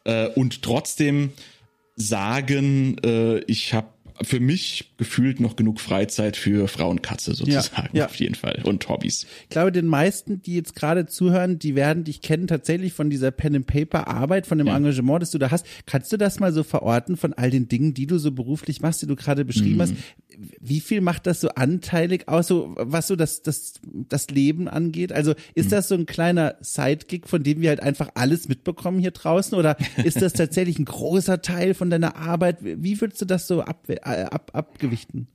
[0.04, 1.32] äh, und trotzdem
[1.96, 3.88] sagen, äh, ich habe
[4.22, 8.06] für mich gefühlt noch genug Freizeit für Frau und Katze sozusagen, ja, ja.
[8.06, 8.61] auf jeden Fall.
[8.64, 9.26] Und Hobbys.
[9.44, 13.30] Ich glaube, den meisten, die jetzt gerade zuhören, die werden dich kennen tatsächlich von dieser
[13.30, 14.76] Pen and Paper Arbeit, von dem ja.
[14.76, 15.66] Engagement, das du da hast.
[15.87, 19.02] Kannst du das mal so verorten von all den Dingen, die du so beruflich machst,
[19.02, 19.83] die du gerade beschrieben mhm.
[19.83, 19.94] hast?
[20.61, 25.12] Wie viel macht das so anteilig aus, so, was so das, das, das Leben angeht?
[25.12, 25.70] Also ist mhm.
[25.70, 29.57] das so ein kleiner Sidekick, von dem wir halt einfach alles mitbekommen hier draußen?
[29.59, 32.59] Oder ist das tatsächlich ein großer Teil von deiner Arbeit?
[32.61, 35.29] Wie würdest du das so ab, äh, ab, abgewichten?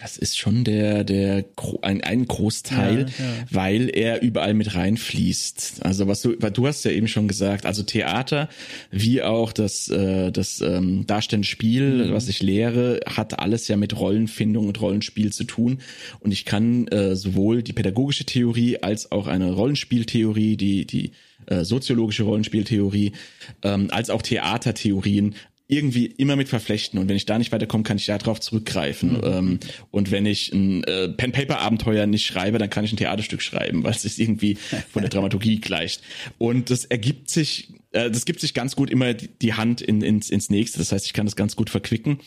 [0.00, 1.44] Das ist schon der, der,
[1.82, 3.32] ein, ein Großteil, ja, ja.
[3.50, 5.84] weil er überall mit reinfließt.
[5.84, 8.48] Also was du, weil du hast ja eben schon gesagt, also Theater,
[8.90, 12.12] wie auch das, äh, das ähm, darstellende Spiel, mhm.
[12.12, 15.80] was ich lehre, hat alles ja mit Rollenfindung und Rollenspiel zu tun.
[16.20, 21.12] Und ich kann äh, sowohl die pädagogische Theorie als auch eine Rollenspieltheorie, die, die
[21.46, 23.12] äh, soziologische Rollenspieltheorie,
[23.62, 25.34] ähm, als auch Theatertheorien
[25.70, 29.12] irgendwie immer mit verflechten und wenn ich da nicht weiterkomme, kann ich darauf zurückgreifen.
[29.12, 29.20] Mhm.
[29.24, 29.58] Ähm,
[29.90, 33.92] und wenn ich ein äh, Pen-Paper-Abenteuer nicht schreibe, dann kann ich ein Theaterstück schreiben, weil
[33.92, 34.56] es sich irgendwie
[34.90, 36.02] von der Dramaturgie gleicht.
[36.38, 40.30] Und das ergibt sich, äh, das gibt sich ganz gut immer die Hand in, ins,
[40.30, 40.78] ins nächste.
[40.78, 42.18] Das heißt, ich kann das ganz gut verquicken.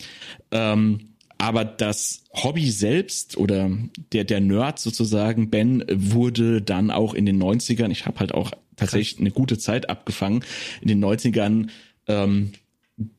[0.50, 3.70] Ähm, aber das Hobby selbst oder
[4.12, 8.52] der, der Nerd sozusagen, Ben, wurde dann auch in den 90ern, ich habe halt auch
[8.76, 10.44] tatsächlich eine gute Zeit abgefangen,
[10.80, 11.68] in den 90ern
[12.06, 12.52] ähm,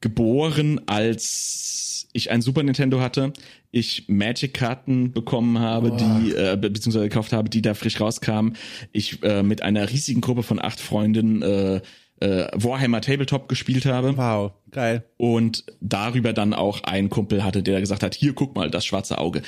[0.01, 3.33] geboren, als ich ein Super Nintendo hatte,
[3.71, 5.97] ich Magic-Karten bekommen habe, oh.
[5.97, 8.55] die, äh, beziehungsweise gekauft habe, die da frisch rauskamen,
[8.93, 11.81] ich äh, mit einer riesigen Gruppe von acht Freundinnen äh,
[12.19, 14.15] äh, Warhammer Tabletop gespielt habe.
[14.17, 15.03] Wow, geil.
[15.17, 19.17] Und darüber dann auch einen Kumpel hatte, der gesagt hat, hier guck mal, das schwarze
[19.17, 19.41] Auge.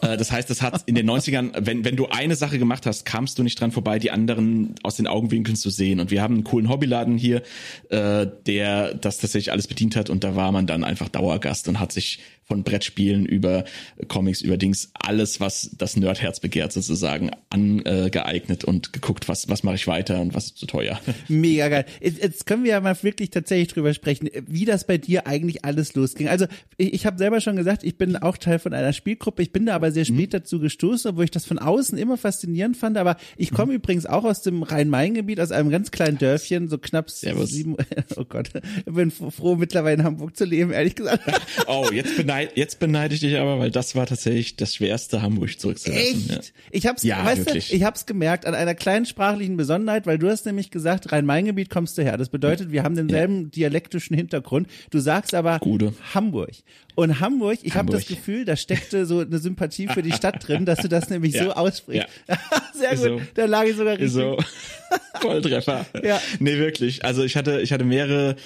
[0.00, 3.04] äh, das heißt, das hat in den 90ern, wenn, wenn du eine Sache gemacht hast,
[3.04, 6.00] kamst du nicht dran vorbei, die anderen aus den Augenwinkeln zu sehen.
[6.00, 7.42] Und wir haben einen coolen Hobbyladen hier,
[7.90, 11.80] äh, der das tatsächlich alles bedient hat und da war man dann einfach Dauergast und
[11.80, 13.64] hat sich von Brettspielen über
[14.08, 19.74] Comics, über Dings, alles, was das Nerdherz begehrt, sozusagen angeeignet und geguckt, was, was mache
[19.74, 21.00] ich weiter und was ist zu teuer.
[21.28, 21.86] Mega geil.
[22.00, 25.94] Jetzt können wir ja mal wirklich tatsächlich drüber sprechen, wie das bei dir eigentlich alles
[25.94, 26.28] losging.
[26.28, 29.42] Also ich, ich habe selber schon gesagt, ich bin auch Teil von einer Spielgruppe.
[29.42, 30.16] Ich bin da aber sehr mhm.
[30.16, 30.38] spät mhm.
[30.38, 32.96] dazu gestoßen, obwohl ich das von außen immer faszinierend fand.
[32.96, 33.78] Aber ich komme mhm.
[33.78, 37.50] übrigens auch aus dem Rhein-Main-Gebiet, aus einem ganz kleinen Dörfchen, so knapp Servus.
[37.50, 37.76] sieben.
[38.16, 41.22] Oh Gott, ich bin froh, mittlerweile in Hamburg zu leben, ehrlich gesagt.
[41.66, 45.22] Oh, jetzt bin beneid, jetzt beneide ich dich aber, weil das war tatsächlich das schwerste,
[45.22, 46.04] Hamburg zurückzulassen.
[46.04, 46.30] Echt?
[46.30, 46.40] Ja.
[46.70, 47.68] Ich hab's, ja, weißt wirklich.
[47.68, 51.70] du, ich hab's gemerkt an einer kleinen sprachlichen Besonderheit, weil du hast nämlich gesagt, Rhein-Main-Gebiet
[51.70, 52.16] kommst du her.
[52.16, 53.48] Das bedeutet, wir haben denselben ja.
[53.48, 54.68] dialektischen Hintergrund.
[54.90, 55.94] Du sagst aber Gute.
[56.14, 56.52] Hamburg.
[56.94, 60.64] Und Hamburg, ich habe das Gefühl, da steckte so eine Sympathie für die Stadt drin,
[60.64, 61.44] dass du das nämlich ja.
[61.44, 62.08] so aussprichst.
[62.28, 62.38] Ja.
[62.74, 63.20] Sehr gut, so.
[63.34, 64.12] da lag ich sogar richtig.
[64.12, 64.38] So.
[65.20, 65.86] Volltreffer.
[66.02, 66.20] ja.
[66.38, 67.04] Nee, wirklich.
[67.04, 68.36] Also ich hatte, ich hatte mehrere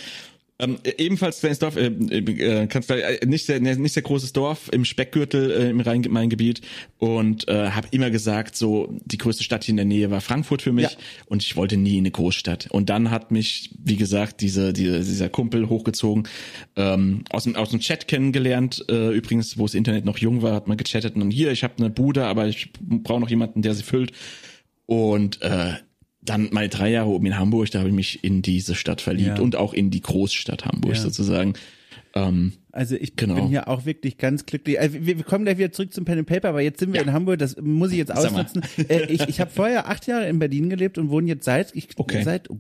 [0.61, 5.51] ähm, ebenfalls Flensdorf, äh, äh, kannst äh, nicht sehr nicht sehr großes Dorf im Speckgürtel
[5.51, 6.61] äh, im Rhein-Main-Gebiet
[6.99, 10.63] und äh, habe immer gesagt, so die größte Stadt hier in der Nähe war Frankfurt
[10.63, 10.99] für mich ja.
[11.27, 12.69] und ich wollte nie in eine Großstadt.
[12.71, 16.29] Und dann hat mich, wie gesagt, diese, diese dieser Kumpel hochgezogen,
[16.77, 18.85] ähm, aus dem aus dem Chat kennengelernt.
[18.89, 21.75] Äh, übrigens, wo das Internet noch jung war, hat man gechattet und hier, ich habe
[21.79, 24.13] eine Bude, aber ich brauche noch jemanden, der sie füllt.
[24.87, 25.75] Und äh,
[26.31, 29.39] dann meine drei Jahre oben in Hamburg, da habe ich mich in diese Stadt verliebt
[29.39, 29.43] ja.
[29.43, 31.01] und auch in die Großstadt Hamburg ja.
[31.01, 31.55] sozusagen.
[32.15, 33.35] Ähm, also ich genau.
[33.35, 34.79] bin hier auch wirklich ganz glücklich.
[34.79, 37.01] Also wir, wir, kommen gleich wieder zurück zum Pen and Paper, aber jetzt sind wir
[37.01, 37.07] ja.
[37.07, 38.63] in Hamburg, das muss ich jetzt ausnutzen.
[38.89, 41.89] Äh, ich ich habe vorher acht Jahre in Berlin gelebt und wohne jetzt seit ich
[41.97, 42.23] okay.
[42.23, 42.59] seit oh,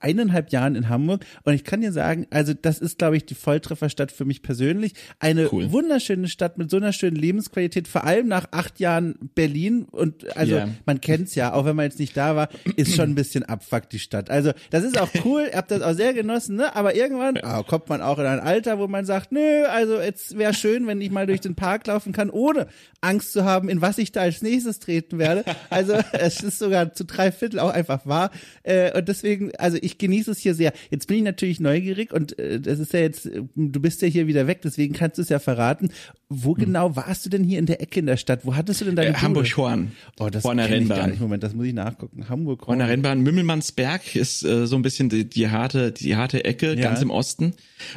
[0.00, 3.34] eineinhalb Jahren in Hamburg und ich kann dir sagen, also das ist glaube ich die
[3.34, 4.94] Volltrefferstadt für mich persönlich.
[5.18, 5.70] Eine cool.
[5.72, 10.54] wunderschöne Stadt mit so einer schönen Lebensqualität, vor allem nach acht Jahren Berlin und also
[10.54, 10.68] yeah.
[10.86, 13.88] man kennt's ja, auch wenn man jetzt nicht da war, ist schon ein bisschen abfuck
[13.90, 14.30] die Stadt.
[14.30, 16.74] Also das ist auch cool, ihr habt das auch sehr genossen, ne?
[16.74, 20.36] Aber irgendwann oh, kommt man auch in ein Alter, wo man sagt, nö, also jetzt
[20.38, 22.68] wäre schön, wenn ich mal durch den Park laufen kann, ohne
[23.00, 25.44] Angst zu haben, in was ich da als nächstes treten werde.
[25.70, 28.30] Also es ist sogar zu drei Viertel auch einfach wahr.
[28.62, 30.72] Äh, und deswegen, also ich genieße es hier sehr.
[30.90, 34.26] Jetzt bin ich natürlich neugierig und äh, das ist ja jetzt, du bist ja hier
[34.26, 35.90] wieder weg, deswegen kannst du es ja verraten.
[36.34, 36.64] Wo hm.
[36.64, 38.44] genau warst du denn hier in der Ecke in der Stadt?
[38.44, 39.92] Wo hattest du denn deine äh, Hamburg-Horn.
[40.18, 41.18] Oh, das Horner Rennbahn.
[41.18, 42.28] Moment, das muss ich nachgucken.
[42.28, 42.78] Hamburg-Horn.
[42.78, 43.20] Horner Rennbahn.
[43.20, 46.82] Mümmelmannsberg ist äh, so ein bisschen die, die harte, die harte Ecke, ja.
[46.82, 47.54] ganz im Osten.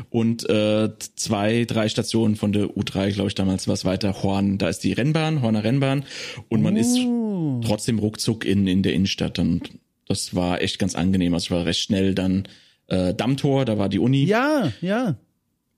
[0.09, 4.23] Und äh, zwei, drei Stationen von der U3, glaube ich, damals was weiter.
[4.23, 6.03] Horn, da ist die Rennbahn, Horner Rennbahn.
[6.49, 6.79] Und man uh.
[6.79, 7.61] ist oh.
[7.63, 9.39] trotzdem ruckzuck in, in der Innenstadt.
[9.39, 9.71] Und
[10.07, 11.33] das war echt ganz angenehm.
[11.33, 12.47] Also ich war recht schnell dann
[12.87, 14.25] äh, Dammtor, da war die Uni.
[14.25, 15.15] Ja, ja.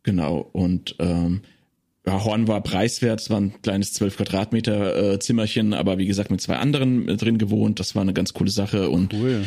[0.04, 0.38] Genau.
[0.54, 1.41] Und ähm,
[2.08, 6.32] ja, Horn war preiswert, es war ein kleines 12 Quadratmeter äh, Zimmerchen, aber wie gesagt
[6.32, 7.80] mit zwei anderen äh, drin gewohnt.
[7.82, 9.46] Das war eine ganz coole Sache und cool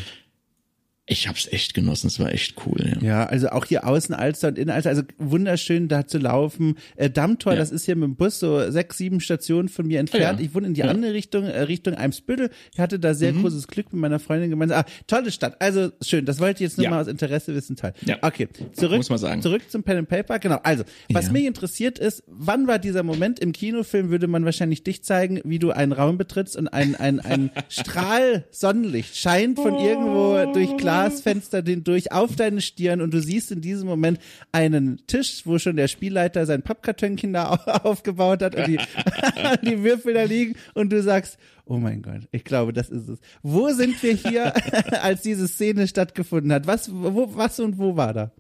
[1.11, 2.97] ich hab's echt genossen, es war echt cool.
[3.01, 6.77] Ja, ja also auch hier außen Alster und innen Alster, also wunderschön da zu laufen.
[6.95, 7.59] Äh, Dammtor, ja.
[7.59, 10.39] das ist hier mit dem Bus so sechs, sieben Stationen von mir entfernt.
[10.39, 10.47] Ja.
[10.47, 12.51] Ich wohne in die andere Richtung, äh, Richtung Eimsbüttel.
[12.73, 13.43] Ich hatte da sehr mhm.
[13.43, 14.81] großes Glück mit meiner Freundin gemeinsam.
[14.81, 17.75] Ah, tolle Stadt, also schön, das wollte ich jetzt nur mal aus Interesse wissen.
[17.75, 17.93] Teil.
[18.07, 18.19] Ja.
[18.23, 19.43] Okay, zurück, Muss man sagen.
[19.43, 20.39] zurück zum Pen and Paper.
[20.39, 24.85] Genau, also, was mich interessiert ist, wann war dieser Moment im Kinofilm, würde man wahrscheinlich
[24.85, 29.75] dich zeigen, wie du einen Raum betrittst und ein, ein, ein Strahl Sonnenlicht scheint von
[29.75, 29.85] oh.
[29.85, 34.19] irgendwo durch klar Glasfenster den durch auf deine Stirn und du siehst in diesem Moment
[34.53, 37.49] einen Tisch, wo schon der Spielleiter sein Pappkartönchen da
[37.83, 38.79] aufgebaut hat und die,
[39.63, 43.19] die Würfel da liegen und du sagst, oh mein Gott, ich glaube, das ist es.
[43.43, 44.55] Wo sind wir hier,
[45.03, 46.67] als diese Szene stattgefunden hat?
[46.67, 48.33] Was, wo, was und wo war da?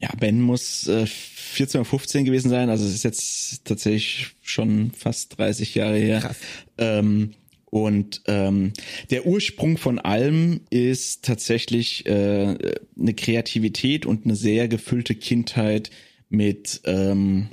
[0.00, 4.92] Ja, Ben muss äh, 14 oder 15 gewesen sein, also es ist jetzt tatsächlich schon
[4.92, 6.20] fast 30 Jahre her.
[6.20, 6.38] Krass.
[6.78, 7.34] Ähm,
[7.70, 8.72] und ähm,
[9.10, 12.56] der Ursprung von allem ist tatsächlich äh,
[12.98, 15.90] eine Kreativität und eine sehr gefüllte Kindheit
[16.28, 17.48] mit ähm,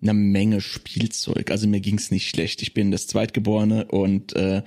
[0.00, 1.50] einer Menge Spielzeug.
[1.50, 2.62] Also mir ging's nicht schlecht.
[2.62, 4.62] Ich bin das Zweitgeborene und äh,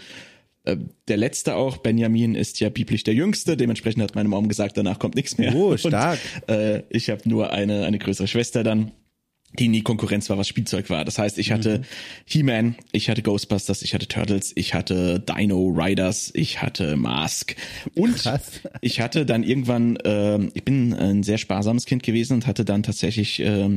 [0.65, 3.55] äh, der letzte auch, Benjamin, ist ja biblisch der Jüngste.
[3.55, 5.55] Dementsprechend hat meine Mom gesagt, danach kommt nichts mehr.
[5.55, 6.19] Oh, stark.
[6.47, 8.91] Und, äh, ich habe nur eine, eine größere Schwester dann.
[9.57, 11.05] Die nie Konkurrenz war, was Spielzeug war.
[11.05, 11.83] Das heißt, ich hatte mhm.
[12.25, 17.55] He-Man, ich hatte Ghostbusters, ich hatte Turtles, ich hatte Dino Riders, ich hatte Mask
[17.95, 18.61] und Krass.
[18.81, 22.83] ich hatte dann irgendwann, äh, ich bin ein sehr sparsames Kind gewesen und hatte dann
[22.83, 23.69] tatsächlich äh,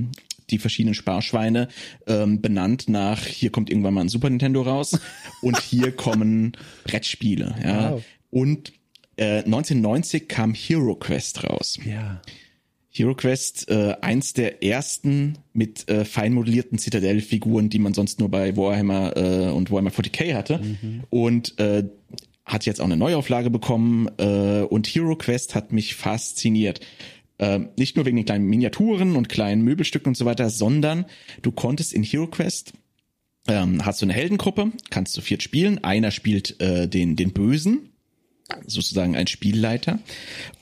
[0.51, 1.69] die verschiedenen Sparschweine
[2.07, 4.99] ähm, benannt nach, hier kommt irgendwann mal ein Super Nintendo raus
[5.43, 6.53] und hier kommen
[6.85, 7.55] Brettspiele.
[7.65, 7.93] Ja.
[7.93, 8.05] Wow.
[8.31, 8.73] Und
[9.17, 11.79] äh, 1990 kam Hero Quest raus.
[11.85, 12.21] Ja.
[12.93, 18.57] HeroQuest, äh, eins der ersten mit äh, fein modellierten Citadel-Figuren, die man sonst nur bei
[18.57, 20.59] Warhammer äh, und Warhammer 40k hatte.
[20.59, 21.05] Mhm.
[21.09, 21.85] Und äh,
[22.45, 26.81] hat jetzt auch eine Neuauflage bekommen äh, und HeroQuest hat mich fasziniert.
[27.39, 31.07] Äh, nicht nur wegen den kleinen Miniaturen und kleinen Möbelstücken und so weiter, sondern
[31.41, 32.75] du konntest in HeroQuest
[33.49, 35.83] ähm, hast du eine Heldengruppe, kannst du viert spielen.
[35.83, 37.92] Einer spielt äh, den, den Bösen,
[38.67, 39.99] sozusagen ein Spielleiter.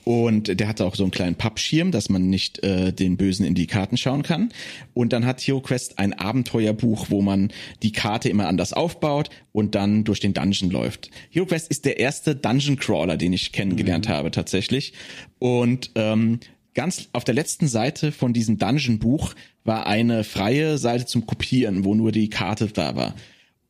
[0.03, 3.53] Und der hatte auch so einen kleinen Pappschirm, dass man nicht äh, den Bösen in
[3.53, 4.51] die Karten schauen kann.
[4.93, 7.51] Und dann hat HeroQuest ein Abenteuerbuch, wo man
[7.83, 11.11] die Karte immer anders aufbaut und dann durch den Dungeon läuft.
[11.29, 14.13] HeroQuest ist der erste Dungeon Crawler, den ich kennengelernt mhm.
[14.13, 14.93] habe tatsächlich.
[15.39, 16.39] Und ähm,
[16.73, 21.95] ganz auf der letzten Seite von diesem Dungeon-Buch war eine freie Seite zum Kopieren, wo
[21.95, 23.15] nur die Karte da war.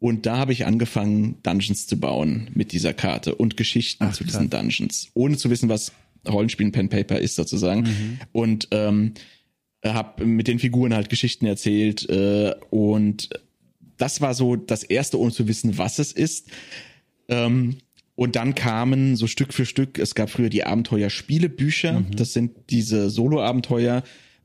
[0.01, 4.23] Und da habe ich angefangen, Dungeons zu bauen mit dieser Karte und Geschichten Ach, zu
[4.23, 4.63] diesen klar.
[4.63, 5.91] Dungeons, ohne zu wissen, was
[6.27, 7.81] Rollenspiel Pen Paper ist sozusagen.
[7.83, 8.19] Mhm.
[8.31, 9.13] Und ähm,
[9.85, 13.29] habe mit den Figuren halt Geschichten erzählt äh, und
[13.97, 16.47] das war so das erste, ohne zu wissen, was es ist.
[17.27, 17.77] Ähm,
[18.15, 22.15] und dann kamen so Stück für Stück, es gab früher die Abenteuer-Spielebücher, mhm.
[22.15, 24.01] das sind diese Solo-Abenteuer,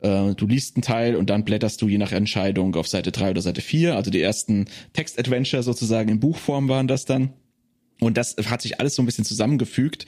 [0.06, 3.30] äh, du liest einen Teil und dann blätterst du je nach Entscheidung auf Seite 3
[3.30, 3.96] oder Seite 4.
[3.96, 7.32] Also die ersten Text-Adventure sozusagen in Buchform waren das dann.
[8.00, 10.06] Und das hat sich alles so ein bisschen zusammengefügt.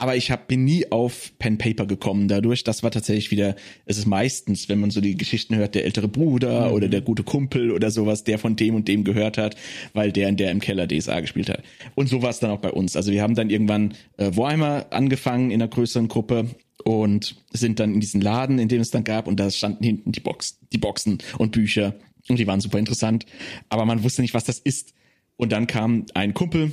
[0.00, 2.62] Aber ich hab, bin nie auf Pen Paper gekommen dadurch.
[2.62, 6.06] Das war tatsächlich wieder, es ist meistens, wenn man so die Geschichten hört, der ältere
[6.06, 6.74] Bruder mhm.
[6.74, 9.56] oder der gute Kumpel oder sowas, der von dem und dem gehört hat,
[9.94, 11.64] weil der in der im Keller DSA gespielt hat.
[11.96, 12.94] Und so war es dann auch bei uns.
[12.94, 16.46] Also wir haben dann irgendwann äh, Warhammer angefangen in einer größeren Gruppe
[16.84, 20.12] und sind dann in diesen Laden, in dem es dann gab, und da standen hinten
[20.12, 21.94] die Box, die Boxen und Bücher
[22.28, 23.26] und die waren super interessant,
[23.68, 24.94] aber man wusste nicht, was das ist.
[25.36, 26.72] Und dann kam ein Kumpel,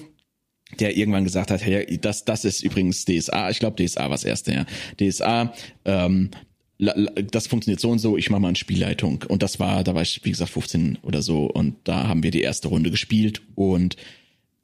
[0.80, 4.24] der irgendwann gesagt hat, hey, das, das ist übrigens DSA, ich glaube DSA war das
[4.24, 4.66] erste, ja.
[5.00, 5.54] DSA,
[5.86, 6.32] ähm,
[6.78, 9.24] das funktioniert so und so, ich mache mal eine Spielleitung.
[9.28, 12.32] Und das war, da war ich, wie gesagt, 15 oder so, und da haben wir
[12.32, 13.96] die erste Runde gespielt und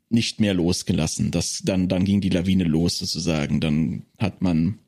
[0.10, 1.32] nicht mehr losgelassen.
[1.32, 3.62] Das, dann, dann ging die Lawine los sozusagen.
[3.62, 4.80] Dann hat man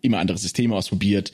[0.00, 1.32] immer andere Systeme ausprobiert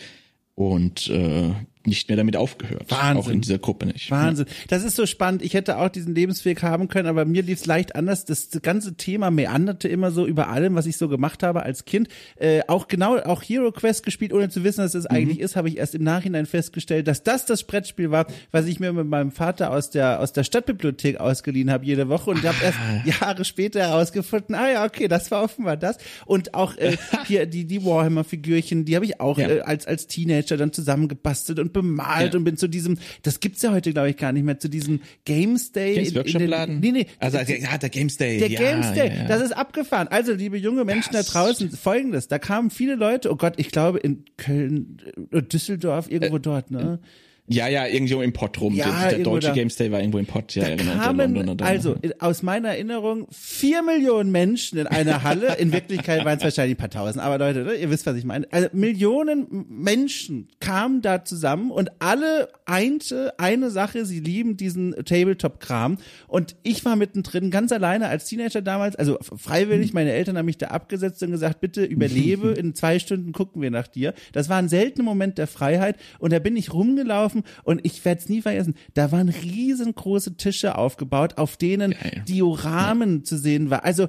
[0.55, 1.51] und äh,
[1.87, 2.91] nicht mehr damit aufgehört.
[2.91, 3.17] Wahnsinn.
[3.17, 4.11] Auch in dieser Gruppe nicht.
[4.11, 4.47] Wahnsinn.
[4.69, 5.43] Das ist so spannend.
[5.43, 8.25] Ich hätte auch diesen Lebensweg haben können, aber mir lief es leicht anders.
[8.25, 12.09] Das ganze Thema meanderte immer so über allem, was ich so gemacht habe als Kind.
[12.37, 15.17] Äh, auch genau, auch Hero Quest gespielt, ohne zu wissen, dass es mhm.
[15.17, 18.81] eigentlich ist, habe ich erst im Nachhinein festgestellt, dass das das Brettspiel war, was ich
[18.81, 22.57] mir mit meinem Vater aus der aus der Stadtbibliothek ausgeliehen habe jede Woche und habe
[22.63, 23.03] erst ah.
[23.05, 25.99] Jahre später herausgefunden, ah ja, okay, das war offenbar das.
[26.25, 29.49] Und auch äh, hier die die Warhammer Figürchen, die habe ich auch ja.
[29.49, 32.39] äh, als als Teenager dann zusammengebastelt und bemalt ja.
[32.39, 35.01] und bin zu diesem, das gibt's ja heute glaube ich gar nicht mehr, zu diesem
[35.27, 35.97] Games Day.
[35.97, 36.81] Games Workshop Laden?
[36.81, 37.07] Nee, nee.
[37.19, 38.39] Also ja, der Games Day.
[38.39, 40.09] Der ja, Games Day, ja, das ist abgefahren.
[40.09, 43.69] Also liebe junge Menschen das da draußen, folgendes, da kamen viele Leute, oh Gott, ich
[43.69, 47.01] glaube in Köln, äh, Düsseldorf, irgendwo äh, dort, ne?
[47.03, 47.07] Äh,
[47.47, 48.75] ja, ja, irgendwo im Pott rum.
[48.75, 49.55] Ja, der, der deutsche da.
[49.55, 50.55] Games Day war irgendwo im Pott.
[50.55, 55.23] Ja, da ja, genau, kamen, London, also aus meiner Erinnerung, vier Millionen Menschen in einer
[55.23, 55.57] Halle.
[55.59, 57.23] In Wirklichkeit waren es wahrscheinlich ein paar tausend.
[57.23, 58.47] Aber Leute, ne, ihr wisst, was ich meine.
[58.51, 65.99] Also Millionen Menschen kamen da zusammen und alle einte eine Sache, sie lieben diesen Tabletop-Kram.
[66.27, 70.57] Und ich war mittendrin, ganz alleine als Teenager damals, also freiwillig, meine Eltern haben mich
[70.57, 74.15] da abgesetzt und gesagt, bitte überlebe, in zwei Stunden gucken wir nach dir.
[74.33, 78.05] Das war ein seltener Moment der Freiheit und da bin ich rumgelaufen gelaufen und ich
[78.05, 78.75] werde es nie vergessen.
[78.95, 82.23] Da waren riesengroße Tische aufgebaut, auf denen Geil.
[82.29, 83.25] Dioramen ja.
[83.25, 83.85] zu sehen war.
[83.85, 84.09] Also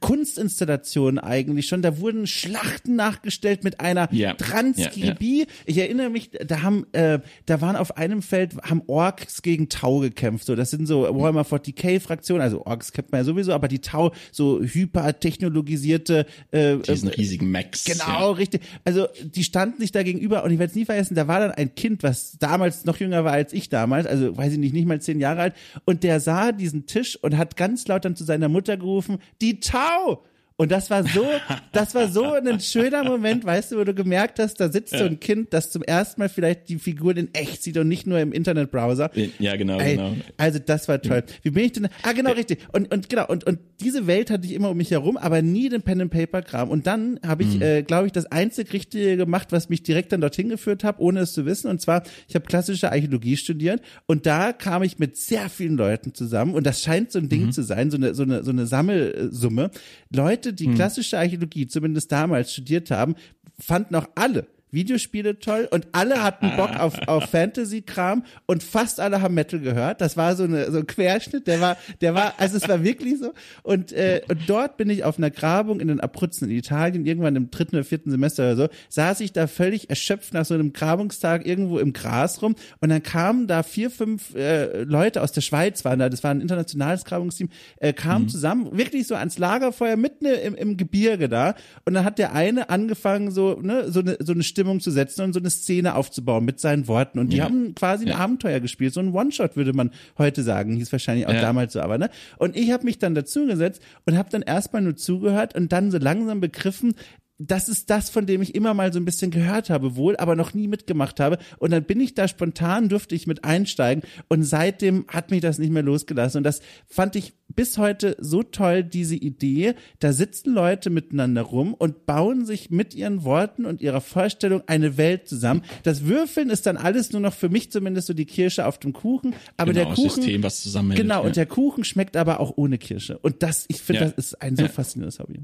[0.00, 1.80] Kunstinstallation eigentlich schon.
[1.80, 4.34] Da wurden Schlachten nachgestellt mit einer yeah.
[4.34, 5.38] Transkribie.
[5.38, 5.64] Yeah, yeah.
[5.64, 10.00] Ich erinnere mich, da haben, äh, da waren auf einem Feld, haben Orks gegen Tau
[10.00, 10.46] gekämpft.
[10.46, 12.42] So, das sind so Warhammer 40k Fraktionen.
[12.42, 17.50] Also Orks kennt man ja sowieso, aber die Tau, so hypertechnologisierte, äh, diesen äh, riesigen
[17.52, 17.84] Max.
[17.84, 18.30] Genau, ja.
[18.32, 18.62] richtig.
[18.84, 21.52] Also, die standen sich da gegenüber und ich werde es nie vergessen, da war dann
[21.52, 24.86] ein Kind, was damals noch jünger war als ich damals, also weiß ich nicht, nicht
[24.86, 28.24] mal zehn Jahre alt, und der sah diesen Tisch und hat ganz laut dann zu
[28.24, 30.24] seiner Mutter gerufen, die Tau Tau!
[30.58, 31.26] Und das war so,
[31.72, 35.00] das war so ein schöner Moment, weißt du, wo du gemerkt hast, da sitzt ja.
[35.00, 38.06] so ein Kind, das zum ersten Mal vielleicht die Figuren in echt sieht und nicht
[38.06, 39.10] nur im Internetbrowser.
[39.38, 40.16] Ja, genau, Ey, genau.
[40.38, 41.24] Also das war toll.
[41.42, 41.88] Wie bin ich denn?
[42.02, 42.66] Ah, genau, richtig.
[42.72, 45.68] Und, und genau, und, und diese Welt hatte ich immer um mich herum, aber nie
[45.68, 46.70] den Pen and Paper Kram.
[46.70, 47.62] Und dann habe ich, mhm.
[47.62, 51.20] äh, glaube ich, das einzig Richtige gemacht, was mich direkt dann dorthin geführt hat, ohne
[51.20, 51.68] es zu wissen.
[51.68, 56.14] Und zwar, ich habe klassische Archäologie studiert und da kam ich mit sehr vielen Leuten
[56.14, 57.52] zusammen und das scheint so ein Ding mhm.
[57.52, 59.70] zu sein, so eine, so eine, so eine Sammelsumme.
[60.14, 60.74] Leute, die mhm.
[60.74, 63.14] klassische Archäologie zumindest damals studiert haben,
[63.58, 69.22] fanden auch alle Videospiele toll und alle hatten Bock auf, auf Fantasy-Kram und fast alle
[69.22, 70.00] haben Metal gehört.
[70.00, 73.18] Das war so, eine, so ein Querschnitt, der war, der war, also es war wirklich
[73.18, 73.32] so.
[73.62, 77.34] Und, äh, und dort bin ich auf einer Grabung in den Abruzzen in Italien, irgendwann
[77.36, 80.72] im dritten oder vierten Semester oder so, saß ich da völlig erschöpft nach so einem
[80.72, 85.40] Grabungstag irgendwo im Gras rum und dann kamen da vier, fünf äh, Leute aus der
[85.40, 87.48] Schweiz, waren da, das war ein internationales Grabungsteam,
[87.78, 88.28] äh, kamen mhm.
[88.28, 91.54] zusammen, wirklich so ans Lagerfeuer mitten im, im Gebirge da
[91.86, 95.22] und dann hat der eine angefangen so, ne, so eine, so eine Stimmung zu setzen
[95.22, 97.18] und so eine Szene aufzubauen mit seinen Worten.
[97.18, 97.44] Und die ja.
[97.44, 98.16] haben quasi ein ja.
[98.16, 98.92] Abenteuer gespielt.
[98.92, 100.76] So ein One-Shot würde man heute sagen.
[100.76, 101.40] Hieß wahrscheinlich auch ja.
[101.40, 102.10] damals so, aber ne?
[102.38, 105.98] Und ich habe mich dann dazugesetzt und habe dann erstmal nur zugehört und dann so
[105.98, 106.94] langsam begriffen,
[107.38, 110.36] das ist das, von dem ich immer mal so ein bisschen gehört habe, wohl, aber
[110.36, 111.38] noch nie mitgemacht habe.
[111.58, 114.02] Und dann bin ich da spontan, durfte ich mit einsteigen.
[114.28, 116.38] Und seitdem hat mich das nicht mehr losgelassen.
[116.38, 119.74] Und das fand ich bis heute so toll, diese Idee.
[119.98, 124.96] Da sitzen Leute miteinander rum und bauen sich mit ihren Worten und ihrer Vorstellung eine
[124.96, 125.62] Welt zusammen.
[125.82, 128.94] Das Würfeln ist dann alles nur noch für mich zumindest so die Kirsche auf dem
[128.94, 129.34] Kuchen.
[129.58, 130.22] Aber genau, der Kuchen.
[130.22, 131.02] System, was zusammenhält.
[131.02, 131.20] Genau.
[131.20, 131.26] Ja.
[131.26, 133.18] Und der Kuchen schmeckt aber auch ohne Kirsche.
[133.18, 134.08] Und das, ich finde, ja.
[134.08, 134.68] das ist ein so ja.
[134.68, 135.40] faszinierendes Hobby.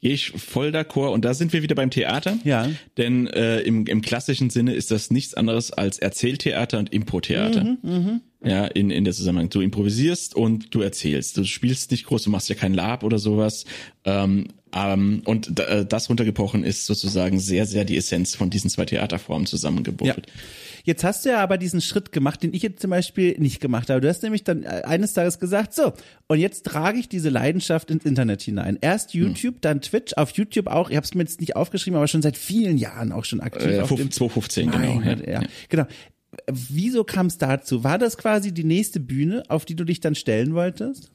[0.00, 1.12] Gehe ich voll d'accord.
[1.12, 2.38] Und da sind wir wieder beim Theater.
[2.44, 2.68] Ja.
[2.98, 7.64] Denn äh, im, im klassischen Sinne ist das nichts anderes als Erzähltheater und Impro-Theater.
[7.64, 8.20] Mhm, mh.
[8.44, 9.48] Ja, in, in der Zusammenhang.
[9.48, 11.36] Du improvisierst und du erzählst.
[11.38, 13.64] Du spielst nicht groß, du machst ja kein Lab oder sowas.
[14.04, 18.84] Ähm, ähm, und äh, das runtergebrochen ist sozusagen sehr, sehr die Essenz von diesen zwei
[18.84, 20.26] Theaterformen zusammengebuddelt.
[20.26, 20.32] Ja.
[20.86, 23.90] Jetzt hast du ja aber diesen Schritt gemacht, den ich jetzt zum Beispiel nicht gemacht
[23.90, 24.00] habe.
[24.00, 25.92] Du hast nämlich dann äh, eines Tages gesagt, so,
[26.28, 28.78] und jetzt trage ich diese Leidenschaft ins Internet hinein.
[28.80, 29.22] Erst hm.
[29.22, 29.60] YouTube, hm.
[29.62, 32.36] dann Twitch, auf YouTube auch, ich habe es mir jetzt nicht aufgeschrieben, aber schon seit
[32.36, 33.66] vielen Jahren auch schon aktiv.
[33.66, 35.00] Äh, 2015, genau.
[35.00, 35.42] Ja, ja.
[35.68, 35.86] Genau.
[36.46, 37.82] Wieso kam es dazu?
[37.82, 41.10] War das quasi die nächste Bühne, auf die du dich dann stellen wolltest?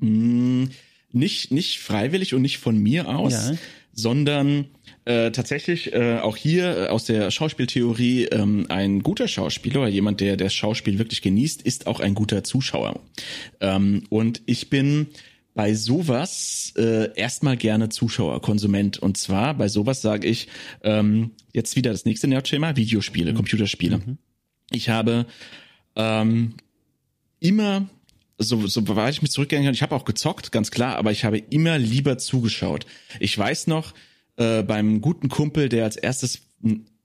[0.00, 0.70] Hm,
[1.12, 3.56] nicht, nicht freiwillig und nicht von mir aus, ja.
[3.96, 4.66] Sondern
[5.06, 10.20] äh, tatsächlich äh, auch hier äh, aus der Schauspieltheorie ähm, ein guter Schauspieler oder jemand,
[10.20, 13.00] der das Schauspiel wirklich genießt, ist auch ein guter Zuschauer.
[13.60, 15.08] Ähm, und ich bin
[15.54, 18.98] bei sowas äh, erstmal gerne Zuschauer, Konsument.
[18.98, 20.48] Und zwar bei sowas sage ich
[20.82, 23.36] ähm, jetzt wieder das nächste Nerdschema, Videospiele, mhm.
[23.36, 23.98] Computerspiele.
[23.98, 24.18] Mhm.
[24.70, 25.24] Ich habe
[25.96, 26.54] ähm,
[27.40, 27.88] immer
[28.38, 31.24] so, so weit ich mich zurückgegangen kann, ich habe auch gezockt, ganz klar, aber ich
[31.24, 32.86] habe immer lieber zugeschaut.
[33.20, 33.94] Ich weiß noch,
[34.36, 36.40] äh, beim guten Kumpel, der als erstes,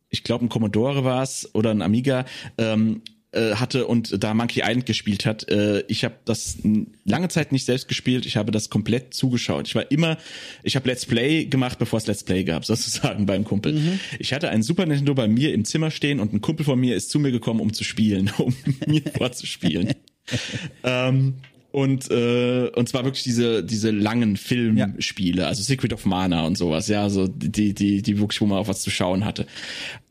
[0.10, 2.26] ich glaube ein Commodore war es oder ein Amiga,
[2.58, 3.02] ähm,
[3.34, 5.48] äh, hatte und da Monkey Island gespielt hat.
[5.50, 6.58] Äh, ich habe das
[7.06, 9.70] lange Zeit nicht selbst gespielt, ich habe das komplett zugeschaut.
[9.70, 10.18] Ich war immer,
[10.64, 13.74] ich habe Let's Play gemacht, bevor es Let's Play gab, sozusagen beim Kumpel.
[13.74, 14.00] Mhm.
[14.20, 16.98] Ich hatte ein Super Nintendo bei mir im Zimmer stehen und ein Kumpel von mir
[16.98, 18.54] ist zu mir gekommen, um zu spielen, um
[18.86, 19.94] mir vorzuspielen.
[20.84, 21.36] ähm,
[21.72, 25.48] und äh, und zwar wirklich diese diese langen Filmspiele, ja.
[25.48, 28.68] also Secret of Mana und sowas, ja, also die die die wirklich wo man auch
[28.68, 29.46] was zu schauen hatte.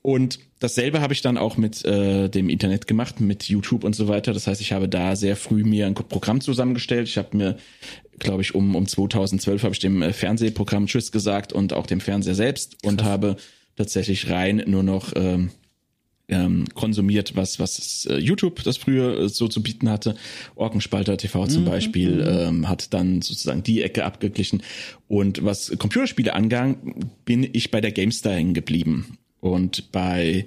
[0.03, 4.09] Und dasselbe habe ich dann auch mit äh, dem Internet gemacht, mit YouTube und so
[4.09, 4.33] weiter.
[4.33, 7.07] Das heißt, ich habe da sehr früh mir ein Programm zusammengestellt.
[7.07, 7.59] Ich habe mir,
[8.18, 12.01] glaube ich, um um 2012 habe ich dem äh, Fernsehprogramm Tschüss gesagt und auch dem
[12.01, 13.11] Fernseher selbst und Krass.
[13.11, 13.37] habe
[13.77, 15.51] tatsächlich rein nur noch ähm,
[16.31, 20.14] ähm, konsumiert, was was äh, YouTube das früher äh, so zu bieten hatte.
[20.55, 21.66] Orkenspalter TV zum mhm.
[21.66, 22.39] Beispiel mhm.
[22.39, 24.62] ähm, hat dann sozusagen die Ecke abgeglichen.
[25.09, 30.47] Und was Computerspiele angang, bin ich bei der GameStar hängen geblieben und bei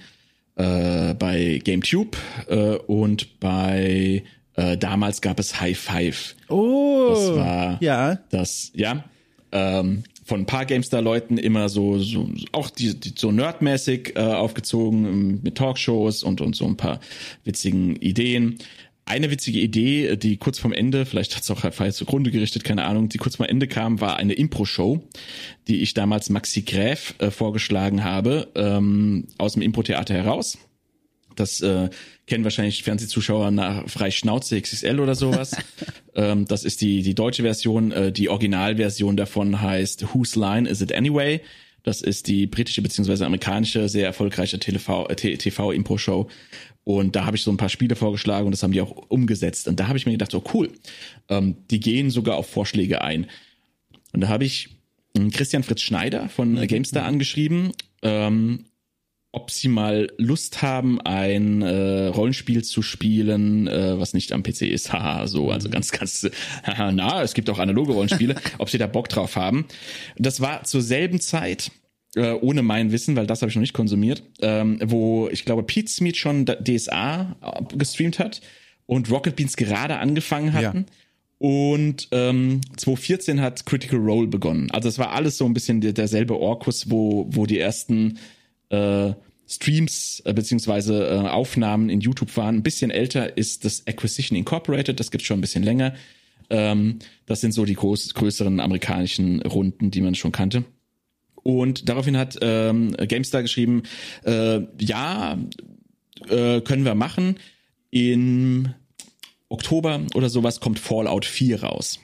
[0.56, 2.18] äh, bei GameTube
[2.48, 4.24] äh, und bei
[4.56, 6.36] äh, damals gab es High Five.
[6.48, 9.04] Oh, das war ja das ja
[9.52, 15.06] ähm, von ein paar GameStar-Leuten immer so, so auch die, die so nerdmäßig äh, aufgezogen
[15.06, 17.00] ähm, mit Talkshows und, und so ein paar
[17.44, 18.58] witzigen Ideen.
[19.06, 22.86] Eine witzige Idee, die kurz vorm Ende, vielleicht hat es auch falsch zugrunde gerichtet, keine
[22.86, 25.04] Ahnung, die kurz vorm Ende kam, war eine Impro-Show,
[25.68, 30.58] die ich damals Maxi Gräf äh, vorgeschlagen habe, ähm, aus dem Impro-Theater heraus.
[31.36, 31.90] Das äh,
[32.28, 35.56] kennen wahrscheinlich Fernsehzuschauer nach Frei Schnauze XXL oder sowas.
[36.16, 37.92] ähm, das ist die, die deutsche Version.
[37.92, 41.42] Äh, die Originalversion davon heißt Whose Line Is It Anyway?
[41.84, 46.30] Das ist die britische beziehungsweise amerikanische, sehr erfolgreiche TV-Impro-Show.
[46.86, 49.68] Und da habe ich so ein paar Spiele vorgeschlagen und das haben die auch umgesetzt.
[49.68, 50.72] Und da habe ich mir gedacht, so cool,
[51.30, 53.28] ähm, die gehen sogar auf Vorschläge ein.
[54.14, 54.70] Und da habe ich
[55.32, 56.68] Christian Fritz Schneider von mhm.
[56.68, 57.72] GameStar angeschrieben,
[58.02, 58.66] ähm,
[59.34, 64.62] ob sie mal Lust haben, ein äh, Rollenspiel zu spielen, äh, was nicht am PC
[64.62, 64.94] ist.
[64.94, 66.30] Haha, so, also ganz, ganz
[66.64, 69.66] haha, na, es gibt auch analoge Rollenspiele, ob sie da Bock drauf haben.
[70.18, 71.72] Das war zur selben Zeit,
[72.16, 75.64] äh, ohne mein Wissen, weil das habe ich noch nicht konsumiert, ähm, wo ich glaube
[75.64, 77.36] Pete Smith schon DSA
[77.76, 78.40] gestreamt hat
[78.86, 80.86] und Rocket Beans gerade angefangen hatten.
[80.88, 80.94] Ja.
[81.40, 84.70] Und ähm, 2014 hat Critical Role begonnen.
[84.72, 88.20] Also es war alles so ein bisschen der, derselbe Orkus, wo, wo die ersten
[88.70, 89.14] äh,
[89.48, 92.58] Streams äh, beziehungsweise äh, Aufnahmen in YouTube waren.
[92.58, 95.94] Ein bisschen älter ist das Acquisition Incorporated, das gibt schon ein bisschen länger.
[96.50, 100.64] Ähm, das sind so die groß, größeren amerikanischen Runden, die man schon kannte.
[101.36, 103.84] Und daraufhin hat ähm, GameStar geschrieben,
[104.24, 105.38] äh, ja,
[106.30, 107.38] äh, können wir machen.
[107.92, 108.74] In
[109.50, 112.00] Oktober oder sowas kommt Fallout 4 raus.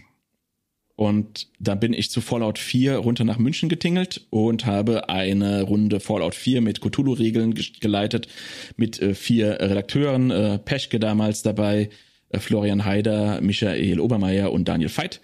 [0.99, 6.01] Und da bin ich zu Fallout 4 runter nach München getingelt und habe eine Runde
[6.01, 8.27] Fallout 4 mit Cthulhu-Regeln geleitet,
[8.75, 11.89] mit äh, vier Redakteuren, äh, Peschke damals dabei,
[12.31, 15.21] äh, Florian Haider, Michael Obermeier und Daniel Veit.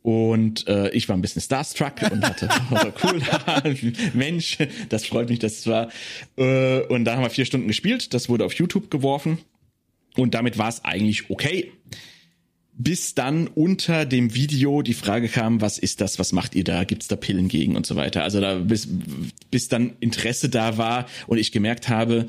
[0.00, 3.20] Und äh, ich war ein bisschen starstruck und hatte, oh, cool,
[4.14, 4.56] Mensch,
[4.88, 5.90] das freut mich, dass es war.
[6.38, 9.36] Äh, und da haben wir vier Stunden gespielt, das wurde auf YouTube geworfen
[10.16, 11.70] und damit war es eigentlich okay
[12.82, 16.84] bis dann unter dem Video die Frage kam, was ist das, was macht ihr da,
[16.84, 18.22] gibt's da Pillen gegen und so weiter.
[18.22, 18.88] Also da bis,
[19.50, 22.28] bis dann Interesse da war und ich gemerkt habe,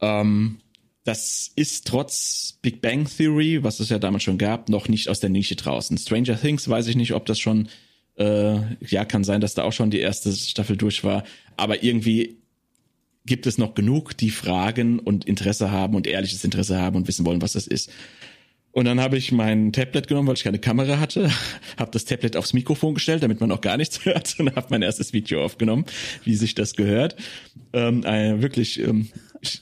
[0.00, 0.58] ähm,
[1.04, 5.20] das ist trotz Big Bang Theory, was es ja damals schon gab, noch nicht aus
[5.20, 5.96] der Nische draußen.
[5.96, 7.68] Stranger Things weiß ich nicht, ob das schon,
[8.18, 11.24] äh, ja, kann sein, dass da auch schon die erste Staffel durch war,
[11.56, 12.36] aber irgendwie
[13.24, 17.24] gibt es noch genug, die Fragen und Interesse haben und ehrliches Interesse haben und wissen
[17.24, 17.90] wollen, was das ist.
[18.72, 21.30] Und dann habe ich mein Tablet genommen, weil ich keine Kamera hatte,
[21.78, 24.82] habe das Tablet aufs Mikrofon gestellt, damit man auch gar nichts hört und habe mein
[24.82, 25.84] erstes Video aufgenommen,
[26.24, 27.16] wie sich das gehört.
[27.72, 29.08] Ähm, ein wirklich ähm,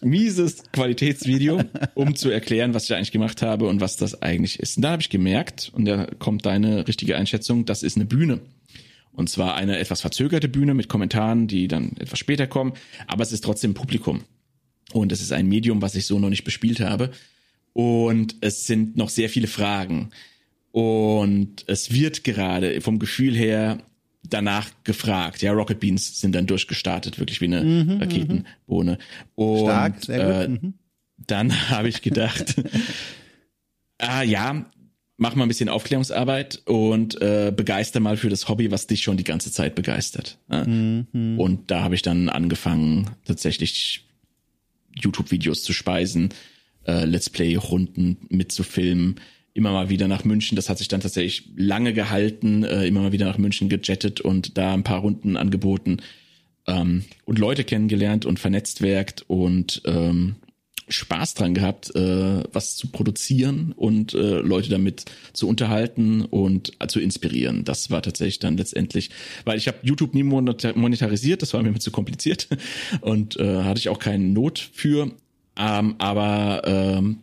[0.02, 1.62] mieses Qualitätsvideo,
[1.94, 4.76] um zu erklären, was ich eigentlich gemacht habe und was das eigentlich ist.
[4.76, 8.40] Und da habe ich gemerkt, und da kommt deine richtige Einschätzung, das ist eine Bühne.
[9.12, 12.74] Und zwar eine etwas verzögerte Bühne mit Kommentaren, die dann etwas später kommen,
[13.06, 14.24] aber es ist trotzdem Publikum.
[14.92, 17.10] Und es ist ein Medium, was ich so noch nicht bespielt habe
[17.76, 20.08] und es sind noch sehr viele Fragen.
[20.72, 23.82] Und es wird gerade vom Gefühl her
[24.22, 25.42] danach gefragt.
[25.42, 27.98] Ja, Rocket Beans sind dann durchgestartet, wirklich wie eine mhm.
[27.98, 28.96] Raketenbohne.
[29.34, 30.34] Und Stark, sehr gut.
[30.34, 30.74] Äh, mhm.
[31.18, 32.54] dann habe ich gedacht,
[33.98, 34.64] ah ja,
[35.18, 39.18] mach mal ein bisschen Aufklärungsarbeit und äh, begeister mal für das Hobby, was dich schon
[39.18, 40.38] die ganze Zeit begeistert.
[40.48, 41.34] Mhm.
[41.36, 44.06] Und da habe ich dann angefangen, tatsächlich
[44.94, 46.30] YouTube-Videos zu speisen
[46.86, 49.16] äh, Let's Play-Runden mitzufilmen.
[49.54, 50.56] Immer mal wieder nach München.
[50.56, 52.64] Das hat sich dann tatsächlich lange gehalten.
[52.64, 55.98] Äh, immer mal wieder nach München gejettet und da ein paar Runden angeboten
[56.66, 60.36] ähm, und Leute kennengelernt und vernetzt werkt und ähm,
[60.88, 66.86] Spaß dran gehabt, äh, was zu produzieren und äh, Leute damit zu unterhalten und äh,
[66.86, 67.64] zu inspirieren.
[67.64, 69.10] Das war tatsächlich dann letztendlich,
[69.44, 72.48] weil ich habe YouTube nie monetarisiert, das war mir zu kompliziert
[73.00, 75.10] und äh, hatte ich auch keine Not für.
[75.58, 77.22] Ähm, aber ähm,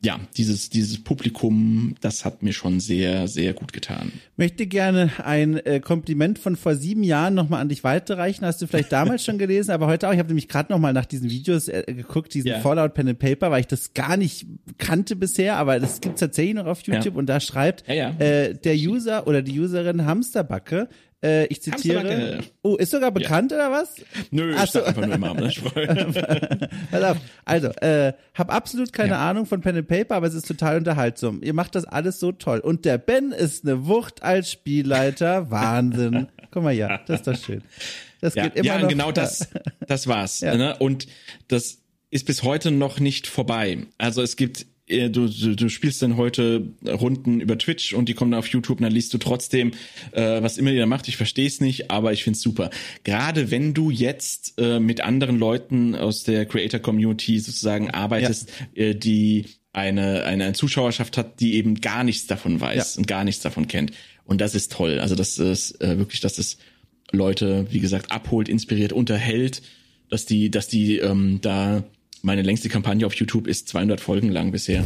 [0.00, 4.12] ja, dieses, dieses Publikum, das hat mir schon sehr, sehr gut getan.
[4.36, 8.44] Möchte gerne ein äh, Kompliment von vor sieben Jahren nochmal an dich weiterreichen.
[8.44, 10.12] Hast du vielleicht damals schon gelesen, aber heute auch.
[10.12, 12.60] Ich habe nämlich gerade nochmal nach diesen Videos äh, geguckt, diesen yeah.
[12.60, 14.46] Fallout Pen and Paper, weil ich das gar nicht
[14.78, 17.18] kannte bisher, aber das gibt's tatsächlich noch auf YouTube ja.
[17.18, 18.10] und da schreibt ja, ja.
[18.20, 20.88] Äh, der User oder die Userin Hamsterbacke,
[21.22, 22.40] äh, ich zitiere.
[22.62, 23.56] Oh, ist sogar bekannt ja.
[23.56, 23.96] oder was?
[24.30, 24.82] Nö, Ach ich so.
[24.82, 25.50] einfach nur immer ne?
[26.90, 27.16] Pass auf.
[27.44, 29.28] Also, äh, hab absolut keine ja.
[29.28, 31.40] Ahnung von Pen and Paper, aber es ist total unterhaltsam.
[31.42, 32.60] Ihr macht das alles so toll.
[32.60, 35.50] Und der Ben ist eine Wucht als Spielleiter.
[35.50, 36.28] Wahnsinn.
[36.50, 37.62] Guck mal, ja, das ist doch schön.
[38.20, 38.88] Das ja, geht immer ja, noch.
[38.88, 39.48] genau das,
[39.86, 40.40] das war's.
[40.42, 40.76] Ne?
[40.78, 41.06] Und
[41.48, 41.78] das
[42.10, 43.86] ist bis heute noch nicht vorbei.
[43.98, 48.30] Also es gibt du, du, du spielst dann heute Runden über Twitch und die kommen
[48.30, 49.72] dann auf YouTube und dann liest du trotzdem,
[50.12, 51.08] äh, was immer ihr da macht.
[51.08, 52.70] Ich verstehe es nicht, aber ich find's super.
[53.04, 58.84] Gerade wenn du jetzt äh, mit anderen Leuten aus der Creator Community sozusagen arbeitest, ja.
[58.84, 62.98] äh, die eine, eine, eine Zuschauerschaft hat, die eben gar nichts davon weiß ja.
[62.98, 63.92] und gar nichts davon kennt.
[64.24, 64.98] Und das ist toll.
[64.98, 66.58] Also das ist äh, wirklich, dass es
[67.12, 69.62] Leute, wie gesagt, abholt, inspiriert, unterhält,
[70.10, 71.84] dass die, dass die ähm, da
[72.22, 74.84] meine längste Kampagne auf YouTube ist 200 Folgen lang bisher.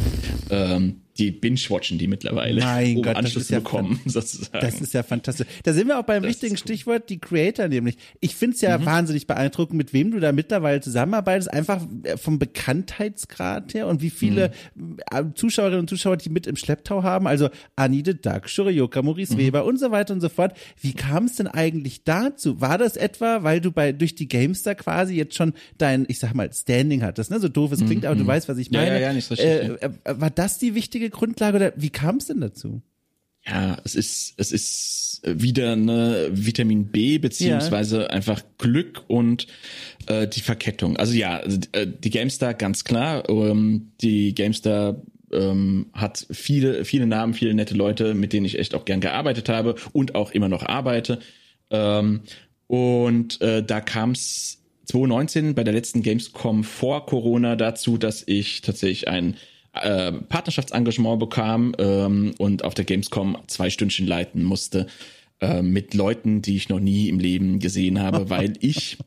[0.49, 4.59] Ähm, die binge-watchen die mittlerweile, Mein um Gott, das Anschluss zu ja bekommen, sozusagen.
[4.61, 5.45] Das ist ja fantastisch.
[5.63, 6.57] Da sind wir auch beim Das wichtigen cool.
[6.57, 7.97] Stichwort, die Creator nämlich.
[8.19, 8.85] Ich find's ja Mhm.
[8.85, 14.09] wahnsinnig beeindruckend, mit wem du da mittlerweile zusammenarbeitest, einfach äh, vom Bekanntheitsgrad her und wie
[14.09, 14.97] viele Mhm.
[15.11, 17.27] äh, Zuschauerinnen und Zuschauer die mit im Schlepptau haben.
[17.27, 19.05] Also Annie de Duck, Shurioka, Mhm.
[19.07, 20.53] Maurice Weber und so weiter und so fort.
[20.81, 22.59] Wie kam es denn eigentlich dazu?
[22.61, 26.33] War das etwa, weil du bei durch die Gamestar quasi jetzt schon dein, ich sag
[26.33, 27.39] mal, Standing hattest, ne?
[27.39, 28.75] So doof es klingt, aber du weißt, was ich Mhm.
[28.75, 28.95] Ja, meine.
[28.95, 32.27] ja, ja, nicht so äh, äh, war das die wichtige Grundlage oder wie kam es
[32.27, 32.81] denn dazu?
[33.45, 39.47] Ja, es ist, es ist wieder eine Vitamin B beziehungsweise einfach Glück und
[40.07, 40.97] äh, die Verkettung.
[40.97, 43.29] Also ja, also, äh, die GameStar ganz klar.
[43.29, 45.01] Ähm, die GameStar
[45.31, 49.49] ähm, hat viele, viele Namen, viele nette Leute, mit denen ich echt auch gern gearbeitet
[49.49, 51.19] habe und auch immer noch arbeite.
[51.69, 52.21] Ähm,
[52.67, 58.61] und äh, da kam es 2019 bei der letzten Gamescom vor Corona dazu, dass ich
[58.61, 59.35] tatsächlich ein
[59.73, 64.87] äh, Partnerschaftsengagement bekam ähm, und auf der Gamescom zwei Stündchen leiten musste
[65.41, 68.97] äh, mit Leuten, die ich noch nie im Leben gesehen habe, weil ich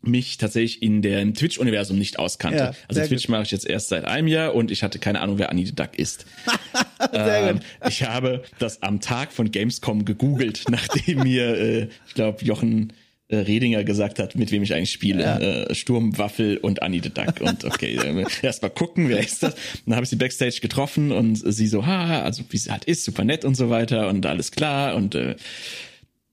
[0.00, 2.58] mich tatsächlich in dem Twitch-Universum nicht auskannte.
[2.58, 3.30] Ja, also Twitch gut.
[3.30, 5.74] mache ich jetzt erst seit einem Jahr und ich hatte keine Ahnung, wer Annie the
[5.74, 6.26] Duck ist.
[7.12, 12.92] Ähm, ich habe das am Tag von Gamescom gegoogelt, nachdem mir, äh, ich glaube, Jochen
[13.30, 15.68] Redinger gesagt hat, mit wem ich eigentlich spiele.
[15.68, 17.40] Äh, Sturm, Waffel und Annie the Duck.
[17.40, 19.54] Und okay, äh, erst mal gucken, wer ist das?
[19.84, 23.04] Dann habe ich sie backstage getroffen und sie so, ha, also wie sie halt ist,
[23.04, 25.36] super nett und so weiter und alles klar und äh,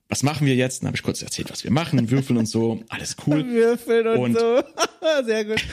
[0.08, 0.82] was machen wir jetzt?
[0.82, 3.46] Dann habe ich kurz erzählt, was wir machen, würfeln und so, alles cool.
[3.50, 4.64] Würfeln und, Und- so.
[5.26, 5.64] Sehr gut.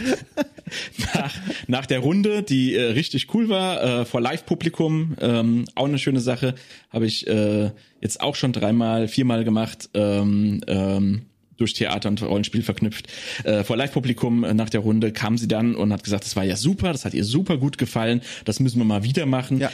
[1.14, 1.34] nach,
[1.66, 6.20] nach der Runde, die äh, richtig cool war, äh, vor Live-Publikum, ähm, auch eine schöne
[6.20, 6.54] Sache,
[6.90, 7.70] habe ich äh,
[8.00, 11.22] jetzt auch schon dreimal, viermal gemacht, ähm, ähm,
[11.56, 13.08] durch Theater und Rollenspiel verknüpft.
[13.44, 16.44] Äh, vor Live-Publikum äh, nach der Runde kam sie dann und hat gesagt, das war
[16.44, 19.58] ja super, das hat ihr super gut gefallen, das müssen wir mal wieder machen.
[19.60, 19.70] Ja.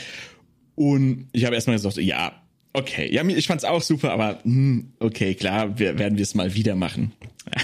[0.75, 2.38] Und ich habe erstmal gesagt, ja,
[2.73, 6.53] okay, ja, ich fand's auch super, aber hm, okay, klar, wir, werden wir es mal
[6.55, 7.13] wieder machen.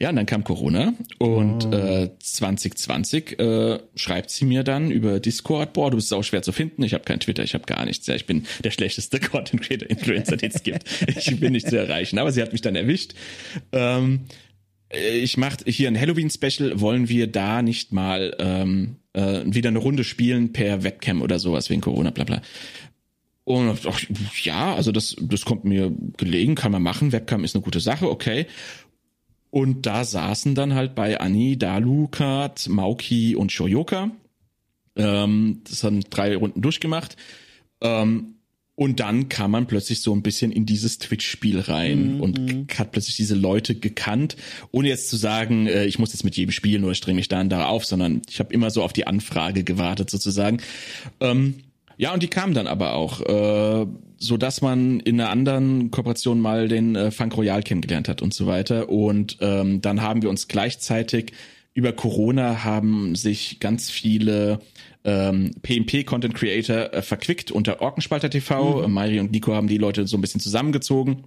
[0.00, 1.74] Ja, und dann kam Corona und Oh.
[1.74, 6.52] äh, 2020 äh, schreibt sie mir dann über Discord, boah, du bist auch schwer zu
[6.52, 9.62] finden, ich habe kein Twitter, ich habe gar nichts, ja, ich bin der schlechteste Content
[9.62, 10.84] Creator Influencer, den es gibt.
[11.08, 13.14] Ich bin nicht zu erreichen, aber sie hat mich dann erwischt.
[13.72, 14.20] Ähm,
[14.90, 20.04] ich mache hier ein Halloween-Special, wollen wir da nicht mal ähm, äh, wieder eine Runde
[20.04, 22.40] spielen per Webcam oder sowas wegen Corona, bla bla.
[23.48, 23.98] Und ach,
[24.42, 27.12] ja, also das, das kommt mir gelegen, kann man machen.
[27.12, 28.46] Webcam ist eine gute Sache, okay.
[29.48, 34.10] Und da saßen dann halt bei Anni, Dalukat, Mauki und Shoyoka.
[34.96, 37.16] Ähm, das haben drei Runden durchgemacht.
[37.80, 38.34] Ähm,
[38.74, 43.16] und dann kam man plötzlich so ein bisschen in dieses Twitch-Spiel rein und hat plötzlich
[43.16, 44.36] diese Leute gekannt,
[44.72, 47.40] ohne jetzt zu sagen, äh, ich muss jetzt mit jedem spielen oder streng mich da
[47.40, 50.60] und da auf, sondern ich habe immer so auf die Anfrage gewartet sozusagen.
[51.20, 51.54] Ähm,
[51.98, 53.86] ja, und die kamen dann aber auch, äh,
[54.16, 58.32] so dass man in einer anderen Kooperation mal den äh, Funk Royal kennengelernt hat und
[58.32, 58.88] so weiter.
[58.88, 61.32] Und ähm, dann haben wir uns gleichzeitig
[61.74, 64.60] über Corona haben sich ganz viele
[65.04, 68.84] ähm, PMP-Content Creator äh, verquickt unter Orkenspalter TV.
[68.84, 71.24] Äh, Mari und Nico haben die Leute so ein bisschen zusammengezogen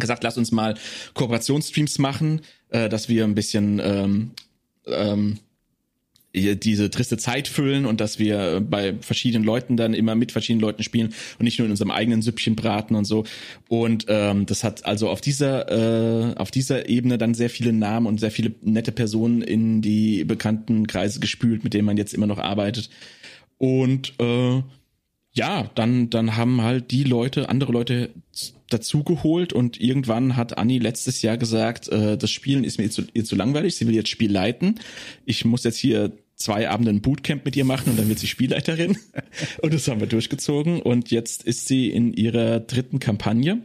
[0.00, 0.74] gesagt, lass uns mal
[1.14, 2.40] Kooperationsstreams machen,
[2.70, 4.30] äh, dass wir ein bisschen ähm,
[4.86, 5.38] ähm,
[6.34, 10.82] diese triste Zeit füllen und dass wir bei verschiedenen Leuten dann immer mit verschiedenen Leuten
[10.82, 13.24] spielen und nicht nur in unserem eigenen Süppchen braten und so.
[13.68, 18.06] Und ähm, das hat also auf dieser äh, auf dieser Ebene dann sehr viele Namen
[18.06, 22.26] und sehr viele nette Personen in die bekannten Kreise gespült, mit denen man jetzt immer
[22.26, 22.90] noch arbeitet.
[23.58, 24.62] Und äh,
[25.34, 28.10] ja, dann, dann haben halt die Leute, andere Leute
[28.70, 33.02] dazugeholt und irgendwann hat Anni letztes Jahr gesagt, äh, das Spielen ist mir ihr zu,
[33.12, 34.80] ihr zu langweilig, sie will jetzt Spiel leiten.
[35.24, 38.26] Ich muss jetzt hier zwei Abende ein Bootcamp mit ihr machen und dann wird sie
[38.26, 38.96] Spielleiterin.
[39.62, 43.62] und das haben wir durchgezogen und jetzt ist sie in ihrer dritten Kampagne.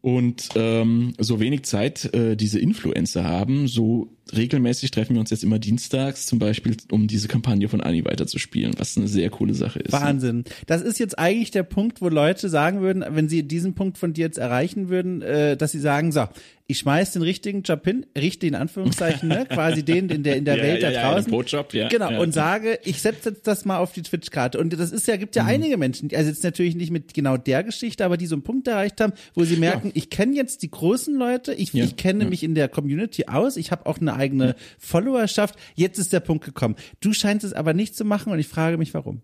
[0.00, 5.44] Und ähm, so wenig Zeit äh, diese Influencer haben, so regelmäßig treffen wir uns jetzt
[5.44, 9.78] immer dienstags, zum Beispiel, um diese Kampagne von Anni weiterzuspielen, was eine sehr coole Sache
[9.80, 9.92] ist.
[9.92, 10.44] Wahnsinn.
[10.66, 14.12] Das ist jetzt eigentlich der Punkt, wo Leute sagen würden, wenn sie diesen Punkt von
[14.12, 16.24] dir jetzt erreichen würden, äh, dass sie sagen, so,
[16.68, 20.44] ich schmeiß den richtigen Job hin, richtig in Anführungszeichen, ne, quasi den in der in
[20.44, 21.26] der Ja, Welt ja, da ja, draußen.
[21.26, 21.86] den Brotjob, ja.
[21.88, 22.18] Genau, Ja.
[22.18, 24.58] und sage, ich setze jetzt das mal auf die Twitch-Karte.
[24.58, 25.48] Und das ist ja, gibt ja Mhm.
[25.50, 28.66] einige Menschen, also jetzt natürlich nicht mit genau der Geschichte, aber die so einen Punkt
[28.66, 32.24] erreicht haben, wo sie merken, ich kenne jetzt die großen Leute, ich, Ja, ich kenne
[32.24, 32.30] ja.
[32.30, 35.58] mich in der Community aus, ich habe auch eine eigene Followerschaft.
[35.74, 36.76] Jetzt ist der Punkt gekommen.
[37.00, 39.22] Du scheinst es aber nicht zu machen und ich frage mich, warum.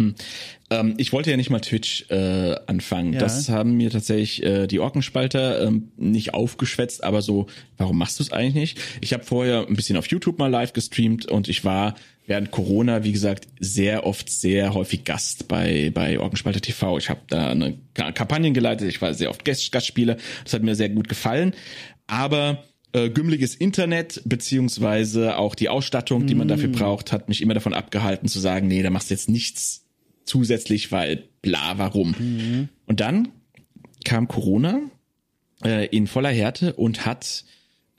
[0.00, 0.14] Hm.
[0.70, 3.12] Ähm, ich wollte ja nicht mal Twitch äh, anfangen.
[3.12, 3.20] Ja.
[3.20, 7.46] Das haben mir tatsächlich äh, die Orkenspalter ähm, nicht aufgeschwätzt, aber so,
[7.76, 8.80] warum machst du es eigentlich nicht?
[9.02, 11.94] Ich habe vorher ein bisschen auf YouTube mal live gestreamt und ich war
[12.26, 16.96] während Corona, wie gesagt, sehr oft, sehr häufig Gast bei, bei Orkenspalter TV.
[16.96, 20.16] Ich habe da eine Kampagne geleitet, ich war sehr oft Gastspieler.
[20.44, 21.54] Das hat mir sehr gut gefallen.
[22.06, 26.72] Aber äh, gümmeliges Internet beziehungsweise auch die Ausstattung, die man dafür mm.
[26.72, 29.86] braucht, hat mich immer davon abgehalten zu sagen, nee, da machst du jetzt nichts
[30.24, 32.14] zusätzlich, weil bla, warum.
[32.18, 32.68] Mhm.
[32.86, 33.28] Und dann
[34.04, 34.80] kam Corona
[35.64, 37.44] äh, in voller Härte und hat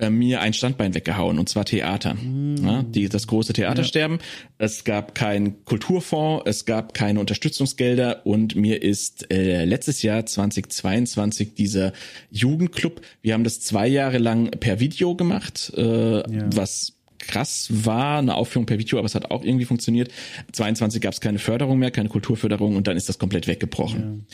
[0.02, 2.16] äh, mir ein Standbein weggehauen, und zwar Theater.
[2.16, 2.58] Mhm.
[2.64, 4.18] Ja, die, das große Theatersterben.
[4.18, 4.24] Ja.
[4.58, 11.54] Es gab keinen Kulturfonds, es gab keine Unterstützungsgelder und mir ist äh, letztes Jahr 2022
[11.54, 11.94] dieser
[12.32, 16.50] Jugendclub, wir haben das zwei Jahre lang per Video gemacht, äh, ja.
[16.56, 20.12] was krass war, eine Aufführung per Video, aber es hat auch irgendwie funktioniert.
[20.52, 24.26] 22 gab es keine Förderung mehr, keine Kulturförderung und dann ist das komplett weggebrochen.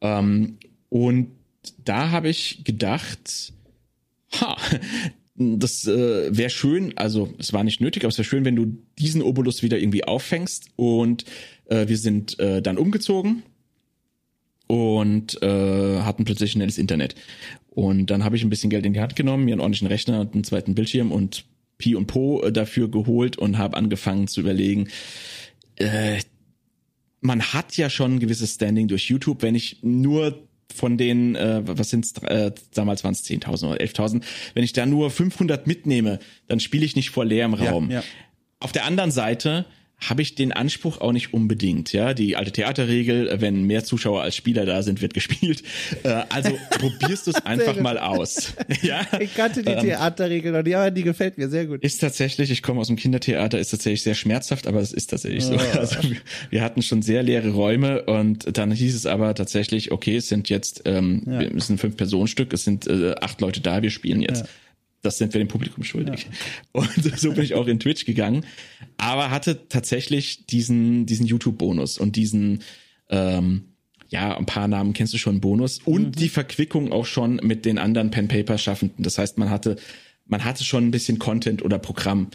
[0.00, 1.28] Ähm, und
[1.84, 3.52] da habe ich gedacht,
[4.40, 4.56] ha,
[5.34, 8.78] das äh, wäre schön, also es war nicht nötig, aber es wäre schön, wenn du
[8.98, 10.66] diesen Obolus wieder irgendwie auffängst.
[10.76, 11.24] Und
[11.66, 13.42] äh, wir sind äh, dann umgezogen
[14.66, 17.14] und äh, hatten plötzlich schnelles Internet.
[17.70, 20.20] Und dann habe ich ein bisschen Geld in die Hand genommen, mir einen ordentlichen Rechner
[20.20, 21.46] und einen zweiten Bildschirm und
[21.78, 24.88] Pi und Po äh, dafür geholt und habe angefangen zu überlegen,
[25.76, 26.20] äh,
[27.20, 31.62] man hat ja schon ein gewisses Standing durch YouTube, wenn ich nur von den, äh,
[31.64, 34.22] was sind's, äh, damals waren es 10.000 oder 11.000,
[34.54, 37.90] wenn ich da nur 500 mitnehme, dann spiele ich nicht vor leerem Raum.
[37.90, 38.04] Ja, ja.
[38.60, 39.66] Auf der anderen Seite
[40.08, 41.92] habe ich den Anspruch auch nicht unbedingt.
[41.92, 45.62] Ja, die alte Theaterregel, wenn mehr Zuschauer als Spieler da sind, wird gespielt.
[46.02, 48.54] Äh, also probierst du es einfach mal aus.
[48.82, 51.82] ja, ich kannte die ähm, Theaterregel noch, die, aber die gefällt mir sehr gut.
[51.82, 55.44] Ist tatsächlich, ich komme aus dem Kindertheater, ist tatsächlich sehr schmerzhaft, aber es ist tatsächlich
[55.44, 55.58] oh.
[55.58, 55.62] so.
[55.82, 55.96] Also
[56.50, 60.48] wir hatten schon sehr leere Räume und dann hieß es aber tatsächlich, okay, es sind
[60.48, 61.42] jetzt, ähm, ja.
[61.42, 64.42] es sind fünf Personenstück, es sind äh, acht Leute da, wir spielen jetzt.
[64.42, 64.48] Ja
[65.02, 66.26] das sind wir dem Publikum schuldig.
[66.26, 66.80] Ja.
[66.80, 68.46] Und so bin ich auch in Twitch gegangen,
[68.96, 72.62] aber hatte tatsächlich diesen, diesen YouTube-Bonus und diesen,
[73.10, 73.64] ähm,
[74.08, 76.12] ja, ein paar Namen kennst du schon, Bonus und mhm.
[76.12, 79.02] die Verquickung auch schon mit den anderen Pen-Paper-Schaffenden.
[79.02, 79.76] Das heißt, man hatte,
[80.26, 82.28] man hatte schon ein bisschen Content oder Programm.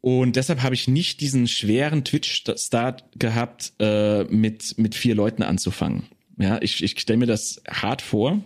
[0.00, 6.04] Und deshalb habe ich nicht diesen schweren Twitch-Start gehabt, äh, mit, mit vier Leuten anzufangen.
[6.38, 8.42] Ja, ich, ich stelle mir das hart vor,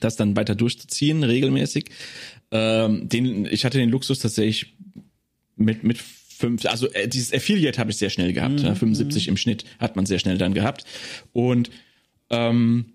[0.00, 1.90] das dann weiter durchzuziehen, regelmäßig.
[2.50, 4.76] Ähm, den, ich hatte den Luxus tatsächlich
[5.56, 8.62] mit, mit fünf, also äh, dieses Affiliate habe ich sehr schnell gehabt.
[8.62, 8.76] Mhm.
[8.76, 10.84] 75 im Schnitt hat man sehr schnell dann gehabt.
[11.32, 11.70] Und
[12.30, 12.92] ähm,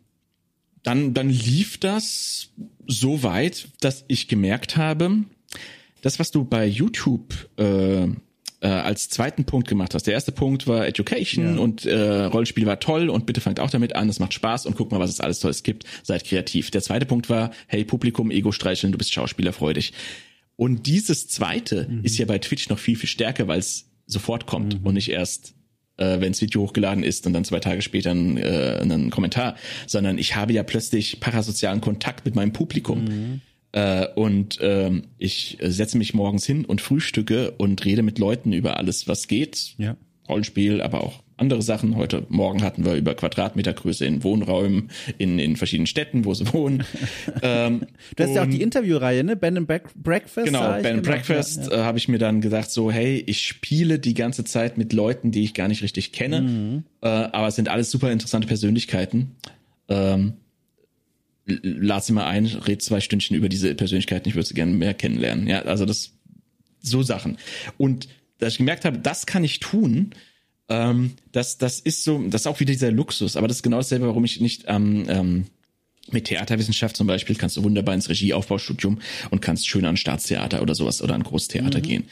[0.84, 2.50] dann, dann lief das
[2.88, 5.24] so weit, dass ich gemerkt habe,
[6.02, 8.08] das, was du bei YouTube äh,
[8.62, 10.08] äh, als zweiten Punkt gemacht hast.
[10.08, 11.62] Der erste Punkt war Education ja.
[11.62, 14.76] und äh, Rollenspiel war toll und bitte fangt auch damit an, es macht Spaß und
[14.76, 16.72] guck mal, was es alles Tolles gibt, seid kreativ.
[16.72, 19.94] Der zweite Punkt war, hey Publikum, Ego streicheln, du bist schauspielerfreudig.
[20.56, 22.04] Und dieses zweite mhm.
[22.04, 24.88] ist ja bei Twitch noch viel, viel stärker, weil es sofort kommt mhm.
[24.88, 25.56] und nicht erst
[25.98, 29.56] äh, wenn das Video hochgeladen ist und dann zwei Tage später ein, äh, einen Kommentar,
[29.88, 33.06] sondern ich habe ja plötzlich parasozialen Kontakt mit meinem Publikum.
[33.06, 33.42] Mhm.
[33.74, 38.78] Äh, und ähm, ich setze mich morgens hin und frühstücke und rede mit Leuten über
[38.78, 39.76] alles, was geht.
[39.78, 39.96] Ja.
[40.28, 41.96] Rollenspiel, aber auch andere Sachen.
[41.96, 46.84] Heute Morgen hatten wir über Quadratmetergröße in Wohnräumen in, in verschiedenen Städten, wo sie wohnen.
[47.42, 49.36] ähm, du hast ja auch die Interviewreihe, ne?
[49.36, 50.46] Ben and Breakfast.
[50.46, 51.82] Genau, Ben and Breakfast ja, ja.
[51.82, 55.32] äh, habe ich mir dann gesagt, so, hey, ich spiele die ganze Zeit mit Leuten,
[55.32, 56.84] die ich gar nicht richtig kenne, mhm.
[57.02, 59.32] äh, aber es sind alles super interessante Persönlichkeiten.
[59.90, 60.34] Ähm,
[61.46, 64.94] lad sie mal ein, red zwei Stündchen über diese Persönlichkeiten, ich würde sie gerne mehr
[64.94, 65.48] kennenlernen.
[65.48, 66.12] Ja, also das,
[66.82, 67.38] so Sachen.
[67.78, 70.14] Und dass ich gemerkt habe, das kann ich tun,
[70.70, 73.78] ähm, das, das ist so, das ist auch wieder dieser Luxus, aber das ist genau
[73.78, 75.46] dasselbe, warum ich nicht ähm, ähm,
[76.10, 80.76] mit Theaterwissenschaft zum Beispiel kannst du wunderbar ins Regieaufbaustudium und kannst schön an Staatstheater oder
[80.76, 81.84] sowas oder an Großtheater mhm.
[81.84, 82.04] gehen.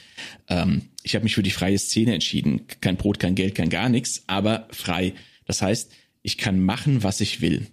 [0.48, 2.62] Ähm, ich habe mich für die freie Szene entschieden.
[2.82, 5.14] Kein Brot, kein Geld, kein gar nichts, aber frei.
[5.46, 7.68] Das heißt, ich kann machen, was ich will.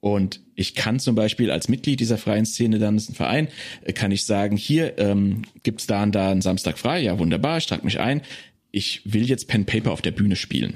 [0.00, 3.48] Und ich kann zum Beispiel als Mitglied dieser freien Szene, dann ist ein Verein,
[3.82, 7.58] äh, kann ich sagen, hier ähm, gibt da und da einen Samstag frei, ja wunderbar,
[7.58, 8.22] ich trage mich ein.
[8.70, 10.74] Ich will jetzt Pen Paper auf der Bühne spielen.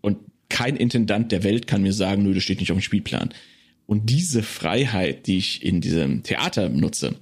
[0.00, 0.18] Und
[0.48, 3.30] kein Intendant der Welt kann mir sagen, nö, das steht nicht auf dem Spielplan.
[3.86, 7.16] Und diese Freiheit, die ich in diesem Theater nutze,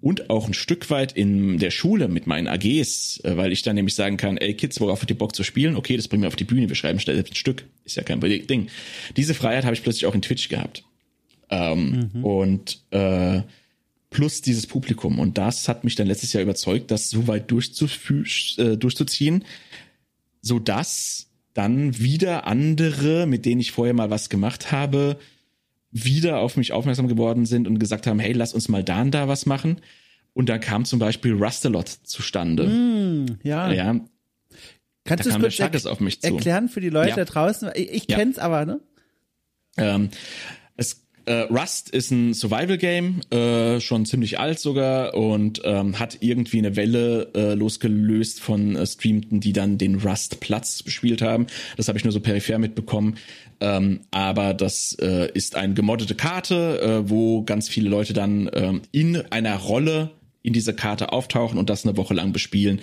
[0.00, 3.76] und auch ein Stück weit in der Schule mit meinen AGs, äh, weil ich dann
[3.76, 5.76] nämlich sagen kann, ey Kids, worauf habt ihr Bock zu spielen?
[5.76, 7.64] Okay, das bringen wir auf die Bühne, wir schreiben schnell ein Stück.
[7.84, 8.68] Ist ja kein Ding.
[9.16, 10.84] Diese Freiheit habe ich plötzlich auch in Twitch gehabt.
[11.50, 12.24] Ähm, mhm.
[12.24, 13.42] Und äh,
[14.10, 15.18] plus dieses Publikum.
[15.18, 19.44] Und das hat mich dann letztes Jahr überzeugt, das so weit äh, durchzuziehen,
[20.42, 25.18] so dass dann wieder andere, mit denen ich vorher mal was gemacht habe,
[25.92, 29.10] wieder auf mich aufmerksam geworden sind und gesagt haben, hey, lass uns mal da und
[29.12, 29.80] da was machen.
[30.32, 32.66] Und da kam zum Beispiel Rustalot zustande.
[32.68, 33.72] Mm, ja.
[33.72, 34.00] Ja,
[35.04, 36.28] Kannst du es kurz auf mich zu.
[36.34, 37.16] erklären für die Leute Ja.
[37.16, 37.70] da draußen?
[37.74, 38.16] Ich, ich Ja.
[38.18, 38.80] kenn's aber, ne?
[39.76, 40.10] Ähm,
[41.30, 46.74] äh, Rust ist ein Survival-Game, äh, schon ziemlich alt sogar und ähm, hat irgendwie eine
[46.74, 51.46] Welle äh, losgelöst von äh, Streamten, die dann den Rust-Platz bespielt haben.
[51.76, 53.16] Das habe ich nur so peripher mitbekommen.
[53.60, 58.82] Ähm, aber das äh, ist eine gemoddete Karte, äh, wo ganz viele Leute dann ähm,
[58.90, 60.10] in einer Rolle
[60.42, 62.80] in dieser Karte auftauchen und das eine Woche lang bespielen.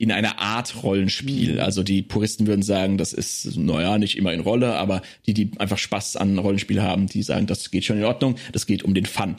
[0.00, 1.60] In einer Art Rollenspiel.
[1.60, 5.50] Also die Puristen würden sagen, das ist, naja, nicht immer in Rolle, aber die, die
[5.58, 8.94] einfach Spaß an Rollenspiel haben, die sagen, das geht schon in Ordnung, das geht um
[8.94, 9.36] den Fun.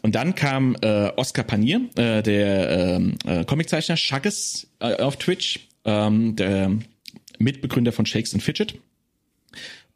[0.00, 5.68] Und dann kam äh, Oscar Panier, äh, der ähm, äh, Comiczeichner Shagges äh, auf Twitch,
[5.84, 6.78] ähm, der
[7.38, 8.76] Mitbegründer von Shakes and Fidget,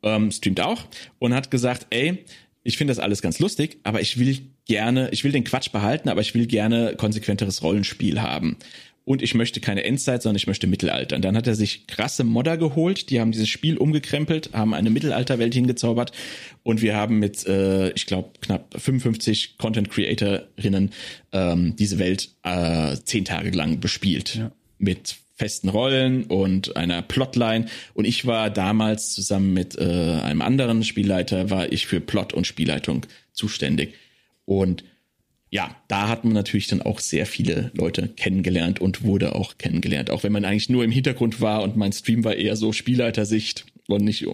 [0.02, 0.84] ähm, streamt auch
[1.18, 2.22] und hat gesagt, ey,
[2.64, 6.10] ich finde das alles ganz lustig, aber ich will gerne, ich will den Quatsch behalten,
[6.10, 8.56] aber ich will gerne konsequenteres Rollenspiel haben.
[9.04, 11.16] Und ich möchte keine Endzeit, sondern ich möchte Mittelalter.
[11.16, 14.88] Und dann hat er sich krasse Modder geholt, die haben dieses Spiel umgekrempelt, haben eine
[14.88, 16.12] Mittelalterwelt hingezaubert
[16.62, 20.90] und wir haben mit, äh, ich glaube, knapp 55 Content Creatorinnen
[21.32, 24.40] ähm, diese Welt äh, zehn Tage lang bespielt.
[24.78, 27.66] Mit festen Rollen und einer Plotline.
[27.92, 29.82] Und ich war damals zusammen mit äh,
[30.22, 33.94] einem anderen Spielleiter, war ich für Plot und Spielleitung zuständig.
[34.44, 34.84] Und
[35.54, 40.10] ja, da hat man natürlich dann auch sehr viele Leute kennengelernt und wurde auch kennengelernt.
[40.10, 43.64] Auch wenn man eigentlich nur im Hintergrund war und mein Stream war eher so Spielleitersicht
[43.86, 44.26] und nicht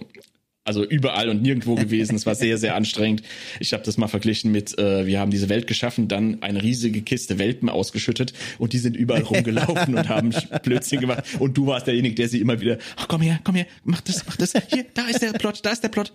[0.63, 2.15] also überall und nirgendwo gewesen.
[2.15, 3.21] Es war sehr, sehr anstrengend.
[3.59, 7.03] Ich habe das mal verglichen mit, äh, wir haben diese Welt geschaffen, dann eine riesige
[7.03, 11.23] Kiste Welpen ausgeschüttet und die sind überall rumgelaufen und haben Blödsinn gemacht.
[11.37, 14.25] Und du warst derjenige, der sie immer wieder, ach komm her, komm her, mach das,
[14.25, 14.53] mach das.
[14.73, 16.13] Hier, da ist der Plot, da ist der Plot.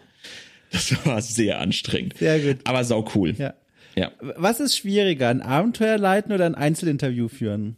[0.73, 2.19] Das war sehr anstrengend.
[2.19, 2.57] Sehr gut.
[2.65, 3.37] Aber sau cool.
[3.39, 3.55] Ja.
[3.97, 4.13] Ja.
[4.21, 7.77] Was ist schwieriger, ein Abenteuer leiten oder ein Einzelinterview führen?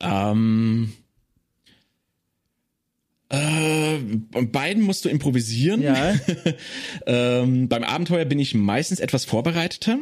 [0.00, 0.92] Ähm,
[3.28, 3.98] äh,
[4.30, 5.82] bei beiden musst du improvisieren.
[5.82, 6.14] Ja.
[7.06, 9.98] ähm, beim Abenteuer bin ich meistens etwas vorbereiteter.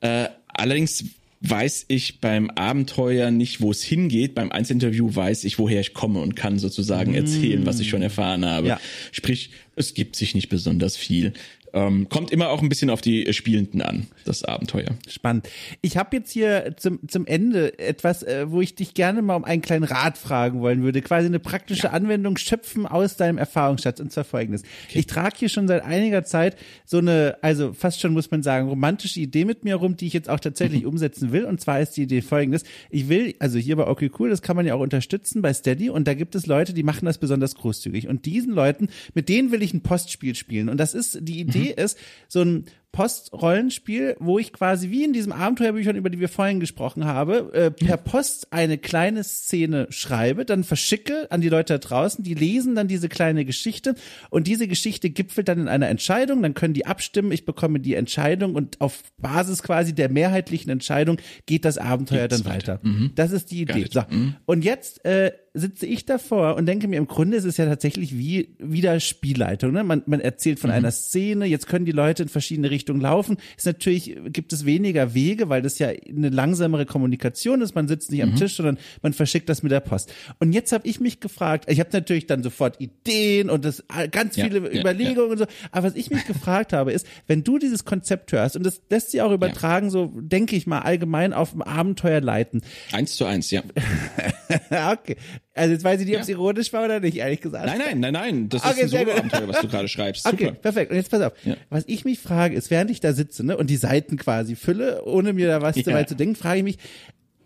[0.00, 1.04] Äh, allerdings
[1.40, 4.34] weiß ich beim Abenteuer nicht, wo es hingeht.
[4.34, 8.44] Beim Einzelinterview weiß ich, woher ich komme und kann sozusagen erzählen, was ich schon erfahren
[8.44, 8.68] habe.
[8.68, 8.80] Ja.
[9.12, 11.32] Sprich, es gibt sich nicht besonders viel.
[11.76, 14.96] Ähm, kommt immer auch ein bisschen auf die Spielenden an, das Abenteuer.
[15.08, 15.46] Spannend.
[15.82, 19.44] Ich habe jetzt hier zum, zum Ende etwas, äh, wo ich dich gerne mal um
[19.44, 21.02] einen kleinen Rat fragen wollen würde.
[21.02, 24.00] Quasi eine praktische Anwendung schöpfen aus deinem Erfahrungsschatz.
[24.00, 24.62] Und zwar folgendes.
[24.94, 26.56] Ich trage hier schon seit einiger Zeit
[26.86, 30.14] so eine, also fast schon muss man sagen, romantische Idee mit mir rum, die ich
[30.14, 31.44] jetzt auch tatsächlich umsetzen will.
[31.44, 32.64] Und zwar ist die Idee folgendes.
[32.88, 35.90] Ich will, also hier bei Okay Cool, das kann man ja auch unterstützen bei Steady.
[35.90, 38.08] Und da gibt es Leute, die machen das besonders großzügig.
[38.08, 40.70] Und diesen Leuten, mit denen will ich ein Postspiel spielen.
[40.70, 41.98] Und das ist, die Idee ist,
[42.28, 47.04] so ein Postrollenspiel, wo ich quasi wie in diesem Abenteuerbüchern, über die wir vorhin gesprochen
[47.04, 52.24] haben, äh, per Post eine kleine Szene schreibe, dann verschicke an die Leute da draußen,
[52.24, 53.96] die lesen dann diese kleine Geschichte
[54.30, 57.94] und diese Geschichte gipfelt dann in einer Entscheidung, dann können die abstimmen, ich bekomme die
[57.94, 62.80] Entscheidung und auf Basis quasi der mehrheitlichen Entscheidung geht das Abenteuer Geht's dann weiter.
[62.82, 63.10] weiter.
[63.14, 63.84] Das ist die Idee.
[63.90, 64.04] So.
[64.46, 68.16] Und jetzt äh, sitze ich davor und denke mir, im Grunde ist es ja tatsächlich
[68.16, 69.72] wie wieder Spielleitung.
[69.72, 69.84] Ne?
[69.84, 73.36] Man, man erzählt von einer Szene, jetzt können die Leute in verschiedene Richtungen laufen.
[73.56, 77.74] Ist natürlich, gibt es weniger Wege, weil das ja eine langsamere Kommunikation ist.
[77.74, 80.12] Man sitzt nicht am Tisch, sondern man verschickt das mit der Post.
[80.38, 84.36] Und jetzt habe ich mich gefragt, ich habe natürlich dann sofort Ideen und das ganz
[84.36, 85.46] Ja, viele ja, Überlegungen und so.
[85.72, 89.10] Aber was ich mich gefragt habe, ist, wenn du dieses Konzept hörst, und das lässt
[89.10, 92.62] sich auch übertragen, so denke ich mal, allgemein auf dem Abenteuer leiten.
[92.92, 93.62] Eins zu eins, ja.
[94.92, 95.16] okay.
[95.54, 96.34] Also jetzt weiß ich nicht, ob es Ja.
[96.34, 97.64] ironisch war oder nicht, ehrlich gesagt.
[97.66, 98.48] Nein, nein, nein, nein.
[98.50, 99.06] Das Okay, ist ein.
[99.06, 100.24] Solo-Abenteuer, was du gerade schreibst.
[100.28, 100.34] Super.
[100.34, 100.90] Okay, perfekt.
[100.90, 101.32] Und jetzt pass auf.
[101.44, 101.56] Ja.
[101.70, 105.02] Was ich mich frage, ist, während ich da sitze ne, und die Seiten quasi fülle,
[105.06, 105.82] ohne mir da was Ja.
[105.84, 106.78] zu weit zu denken, frage ich mich,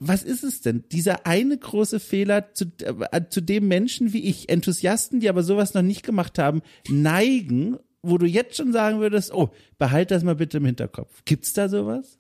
[0.01, 0.83] was ist es denn?
[0.91, 2.65] Dieser eine große Fehler, zu,
[3.13, 7.77] äh, zu dem Menschen wie ich, Enthusiasten, die aber sowas noch nicht gemacht haben, neigen,
[8.03, 11.23] wo du jetzt schon sagen würdest, oh, behalt das mal bitte im Hinterkopf.
[11.27, 12.19] Gibt's da sowas?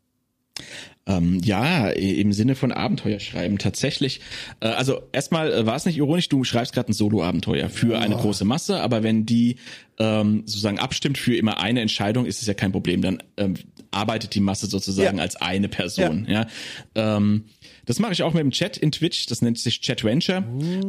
[1.10, 4.20] Ähm, ja, im Sinne von Abenteuer schreiben tatsächlich.
[4.60, 8.16] Äh, also erstmal äh, war es nicht ironisch, du schreibst gerade ein Solo-Abenteuer für eine
[8.16, 9.56] große Masse, aber wenn die
[9.98, 13.02] ähm, sozusagen abstimmt für immer eine Entscheidung, ist es ja kein Problem.
[13.02, 13.54] Dann ähm,
[13.90, 15.22] arbeitet die Masse sozusagen Ja.
[15.22, 16.26] als eine Person.
[16.28, 16.46] Ja.
[16.94, 17.44] Ähm,
[17.90, 20.44] das mache ich auch mit dem Chat in Twitch, das nennt sich Chatventure.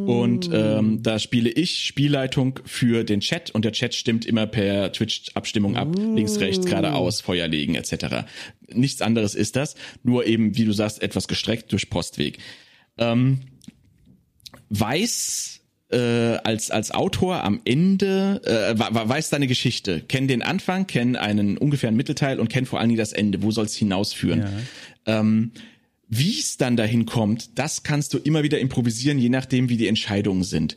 [0.06, 4.92] Und ähm, da spiele ich Spielleitung für den Chat und der Chat stimmt immer per
[4.92, 8.28] Twitch-Abstimmung ab, links, rechts, geradeaus, Feuer legen etc.
[8.72, 9.74] Nichts anderes ist das,
[10.04, 12.38] nur eben, wie du sagst, etwas gestreckt durch Postweg.
[13.00, 13.40] Ähm,
[14.70, 21.16] weiß äh, als als Autor am Ende äh, weiß deine Geschichte, kenn den Anfang, kenn
[21.16, 23.42] einen ungefähren Mittelteil und kenn vor allen Dingen das Ende.
[23.42, 24.42] Wo soll es hinausführen?
[25.08, 25.20] Ja.
[25.20, 25.52] Ähm,
[26.12, 29.88] wie es dann dahin kommt, das kannst du immer wieder improvisieren, je nachdem, wie die
[29.88, 30.76] Entscheidungen sind.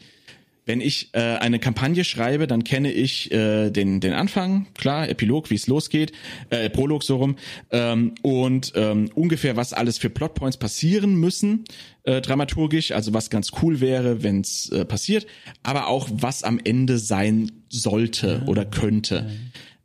[0.64, 5.50] Wenn ich äh, eine Kampagne schreibe, dann kenne ich äh, den, den Anfang, klar, Epilog,
[5.50, 6.12] wie es losgeht,
[6.50, 7.34] äh, Prolog so rum,
[7.72, 11.64] ähm, und ähm, ungefähr, was alles für Plotpoints passieren müssen,
[12.04, 15.26] äh, dramaturgisch, also was ganz cool wäre, wenn es äh, passiert,
[15.64, 19.28] aber auch, was am Ende sein sollte oder könnte.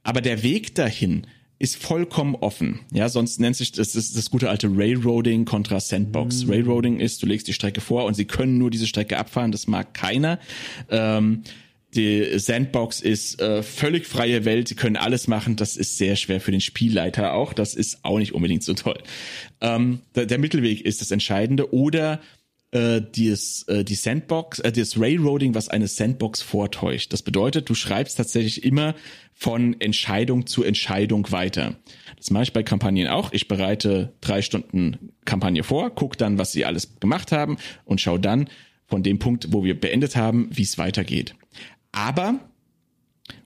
[0.04, 1.26] Aber der Weg dahin,
[1.60, 2.80] ist vollkommen offen.
[2.94, 6.46] Ja, sonst nennt sich das, das, das gute alte Railroading kontra Sandbox.
[6.46, 6.52] Mhm.
[6.52, 9.68] Railroading ist, du legst die Strecke vor und sie können nur diese Strecke abfahren, das
[9.68, 10.40] mag keiner.
[10.90, 11.44] Ähm,
[11.96, 16.40] die Sandbox ist äh, völlig freie Welt, sie können alles machen, das ist sehr schwer
[16.40, 19.00] für den Spielleiter auch, das ist auch nicht unbedingt so toll.
[19.60, 22.22] Ähm, der, der Mittelweg ist das Entscheidende oder
[22.72, 27.12] äh, dieses, äh, die Sandbox, äh, das Railroading, was eine Sandbox vortäuscht.
[27.14, 28.94] Das bedeutet, du schreibst tatsächlich immer
[29.34, 31.76] von Entscheidung zu Entscheidung weiter.
[32.18, 33.32] Das mache ich bei Kampagnen auch.
[33.34, 38.18] Ich bereite drei Stunden Kampagne vor, gucke dann, was sie alles gemacht haben und schau
[38.18, 38.50] dann
[38.86, 41.36] von dem Punkt, wo wir beendet haben, wie es weitergeht.
[41.92, 42.40] Aber,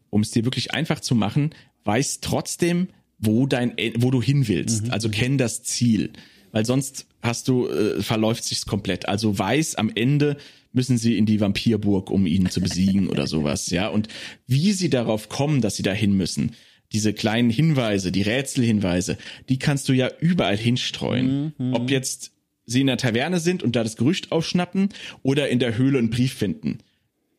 [0.09, 1.51] um es dir wirklich einfach zu machen,
[1.85, 4.85] weiß trotzdem, wo dein, wo du hin willst.
[4.85, 4.91] Mhm.
[4.91, 6.11] Also kenn das Ziel
[6.53, 9.09] weil sonst hast du, äh, verläuft sich's komplett.
[9.09, 10.37] Also weiß am Ende
[10.71, 13.89] müssen sie in die Vampirburg, um ihn zu besiegen oder sowas, ja.
[13.89, 14.07] Und
[14.47, 16.51] wie sie darauf kommen, dass sie dahin müssen,
[16.93, 19.17] diese kleinen Hinweise, die Rätselhinweise,
[19.49, 21.53] die kannst du ja überall hinstreuen.
[21.57, 21.73] Mhm.
[21.73, 22.31] Ob jetzt
[22.65, 24.89] sie in der Taverne sind und da das Gerücht aufschnappen
[25.21, 26.79] oder in der Höhle einen Brief finden.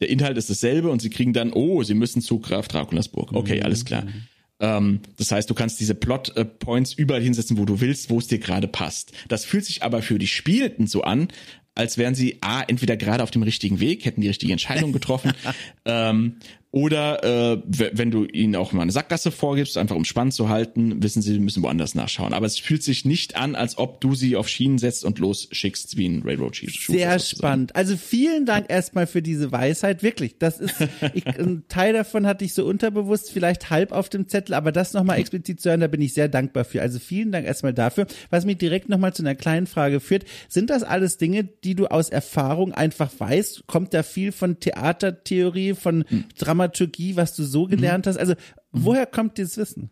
[0.00, 3.32] Der Inhalt ist dasselbe und sie kriegen dann, oh, sie müssen zu Graf Draculas Burg.
[3.32, 4.04] Okay, alles klar.
[4.04, 4.12] Mhm.
[4.60, 8.38] Ähm, das heißt, du kannst diese Plot-Points überall hinsetzen, wo du willst, wo es dir
[8.38, 9.12] gerade passt.
[9.28, 11.28] Das fühlt sich aber für die Spielenden so an,
[11.74, 15.32] als wären sie A, entweder gerade auf dem richtigen Weg, hätten die richtige Entscheidung getroffen,
[15.84, 16.36] ähm,
[16.74, 17.22] oder
[17.52, 21.22] äh, wenn du ihnen auch mal eine Sackgasse vorgibst, einfach um spannend zu halten, wissen
[21.22, 22.32] sie, müssen woanders nachschauen.
[22.32, 25.96] Aber es fühlt sich nicht an, als ob du sie auf Schienen setzt und losschickst
[25.96, 26.92] wie ein Railroad Schuh.
[26.92, 27.76] Sehr spannend.
[27.76, 30.02] Also vielen Dank erstmal für diese Weisheit.
[30.02, 30.74] Wirklich, das ist
[31.14, 34.94] ich, ein Teil davon hatte ich so unterbewusst, vielleicht halb auf dem Zettel, aber das
[34.94, 36.82] nochmal explizit zu hören, da bin ich sehr dankbar für.
[36.82, 38.08] Also vielen Dank erstmal dafür.
[38.30, 41.86] Was mich direkt nochmal zu einer kleinen Frage führt, sind das alles Dinge, die du
[41.86, 43.68] aus Erfahrung einfach weißt?
[43.68, 46.24] Kommt da viel von Theatertheorie, von hm.
[46.36, 46.63] Dramaturgie?
[46.68, 48.10] Dramaturgie, was du so gelernt mhm.
[48.10, 48.18] hast?
[48.18, 48.34] Also,
[48.72, 49.90] woher kommt dieses Wissen?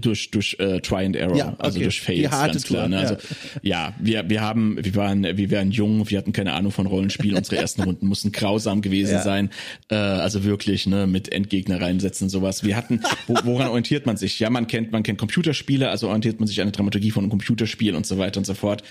[0.00, 1.56] Durch durch äh, Try and Error, ja, okay.
[1.58, 2.82] also durch Fails, ganz klar.
[2.82, 2.98] Tour, ne?
[2.98, 3.16] Also
[3.62, 3.88] ja.
[3.88, 7.34] ja, wir wir haben wir waren wir waren jung, wir hatten keine Ahnung von Rollenspiel.
[7.36, 9.22] Unsere ersten Runden mussten grausam gewesen ja.
[9.22, 9.50] sein,
[9.88, 12.64] äh, also wirklich ne mit Endgegner reinsetzen sowas.
[12.64, 14.38] Wir hatten wo, woran orientiert man sich?
[14.38, 17.30] Ja, man kennt man kennt Computerspiele, also orientiert man sich an der Dramaturgie von einem
[17.30, 18.82] Computerspiel und so weiter und so fort.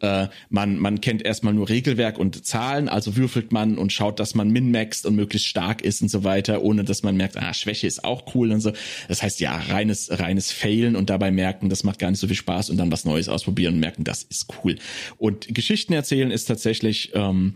[0.00, 4.34] Äh, man man kennt erstmal nur Regelwerk und Zahlen, also würfelt man und schaut, dass
[4.34, 7.86] man min-maxt und möglichst stark ist und so weiter, ohne dass man merkt, ah Schwäche
[7.86, 8.72] ist auch cool und so.
[9.08, 12.36] Das heißt ja reines reines failen und dabei merken, das macht gar nicht so viel
[12.36, 14.76] Spaß und dann was Neues ausprobieren und merken, das ist cool.
[15.18, 17.54] Und Geschichten erzählen ist tatsächlich ähm,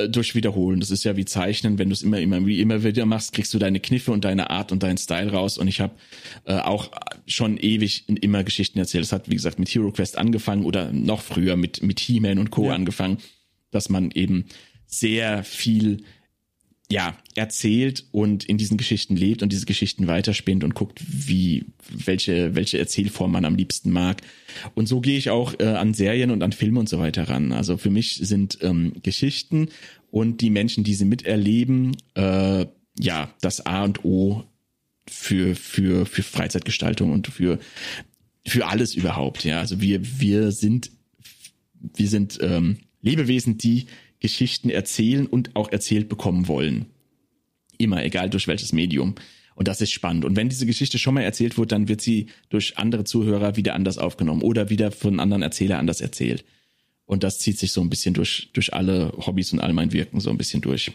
[0.00, 0.80] äh, durch Wiederholen.
[0.80, 3.58] Das ist ja wie Zeichnen, wenn du es immer, immer, immer wieder machst, kriegst du
[3.58, 5.58] deine Kniffe und deine Art und deinen Style raus.
[5.58, 5.94] Und ich habe
[6.44, 6.90] äh, auch
[7.26, 9.04] schon ewig immer Geschichten erzählt.
[9.04, 12.50] Das hat, wie gesagt, mit Hero Quest angefangen oder noch früher mit, mit He-Man und
[12.50, 12.66] Co.
[12.66, 12.74] Ja.
[12.74, 13.18] angefangen,
[13.70, 14.46] dass man eben
[14.86, 16.04] sehr viel
[16.90, 22.56] ja, erzählt und in diesen Geschichten lebt und diese Geschichten weiterspinnt und guckt, wie, welche,
[22.56, 24.22] welche Erzählform man am liebsten mag.
[24.74, 27.52] Und so gehe ich auch äh, an Serien und an Filme und so weiter ran.
[27.52, 29.68] Also für mich sind ähm, Geschichten
[30.10, 32.66] und die Menschen, die sie miterleben, äh,
[32.98, 34.44] ja, das A und O
[35.08, 37.60] für, für, für Freizeitgestaltung und für,
[38.44, 39.44] für alles überhaupt.
[39.44, 40.90] Ja, also wir, wir sind,
[41.74, 43.86] wir sind ähm, Lebewesen, die
[44.20, 46.86] Geschichten erzählen und auch erzählt bekommen wollen.
[47.78, 49.14] Immer, egal durch welches Medium.
[49.54, 50.24] Und das ist spannend.
[50.24, 53.74] Und wenn diese Geschichte schon mal erzählt wird, dann wird sie durch andere Zuhörer wieder
[53.74, 56.44] anders aufgenommen oder wieder von anderen Erzähler anders erzählt.
[57.04, 60.20] Und das zieht sich so ein bisschen durch, durch alle Hobbys und all mein Wirken
[60.20, 60.92] so ein bisschen durch.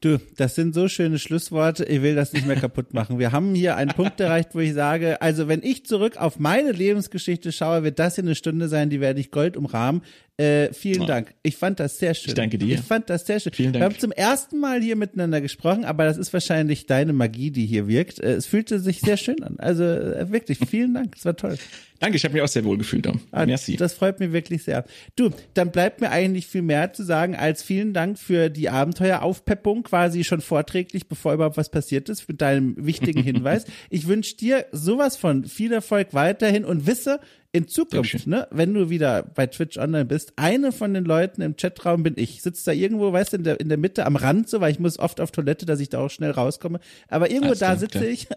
[0.00, 1.84] Du, das sind so schöne Schlussworte.
[1.84, 3.18] Ich will das nicht mehr kaputt machen.
[3.18, 6.72] Wir haben hier einen Punkt erreicht, wo ich sage, also wenn ich zurück auf meine
[6.72, 10.00] Lebensgeschichte schaue, wird das hier eine Stunde sein, die werde ich Gold umrahmen.
[10.40, 11.06] Äh, vielen oh.
[11.06, 11.34] Dank.
[11.42, 12.30] Ich fand das sehr schön.
[12.30, 12.74] Ich danke dir.
[12.74, 13.52] Ich fand das sehr schön.
[13.52, 13.82] Vielen Dank.
[13.82, 17.66] Wir haben zum ersten Mal hier miteinander gesprochen, aber das ist wahrscheinlich deine Magie, die
[17.66, 18.20] hier wirkt.
[18.20, 19.56] Äh, es fühlte sich sehr schön an.
[19.58, 21.14] Also äh, wirklich, vielen Dank.
[21.14, 21.58] Es war toll.
[21.98, 23.04] Danke, ich habe mich auch sehr wohl gefühlt.
[23.04, 23.20] Dom.
[23.30, 23.76] Ah, Merci.
[23.76, 24.84] Das freut mich wirklich sehr.
[25.16, 29.82] Du, dann bleibt mir eigentlich viel mehr zu sagen als vielen Dank für die Abenteueraufpeppung,
[29.82, 33.66] quasi schon vorträglich, bevor überhaupt was passiert ist, mit deinem wichtigen Hinweis.
[33.90, 37.20] ich wünsche dir sowas von viel Erfolg weiterhin und wisse,
[37.52, 41.56] In Zukunft, ne, wenn du wieder bei Twitch online bist, eine von den Leuten im
[41.56, 42.42] Chatraum bin ich.
[42.42, 44.78] Sitzt da irgendwo, weißt du, in der, in der Mitte am Rand so, weil ich
[44.78, 46.78] muss oft auf Toilette, dass ich da auch schnell rauskomme.
[47.08, 48.28] Aber irgendwo Alles da klar, sitze ich.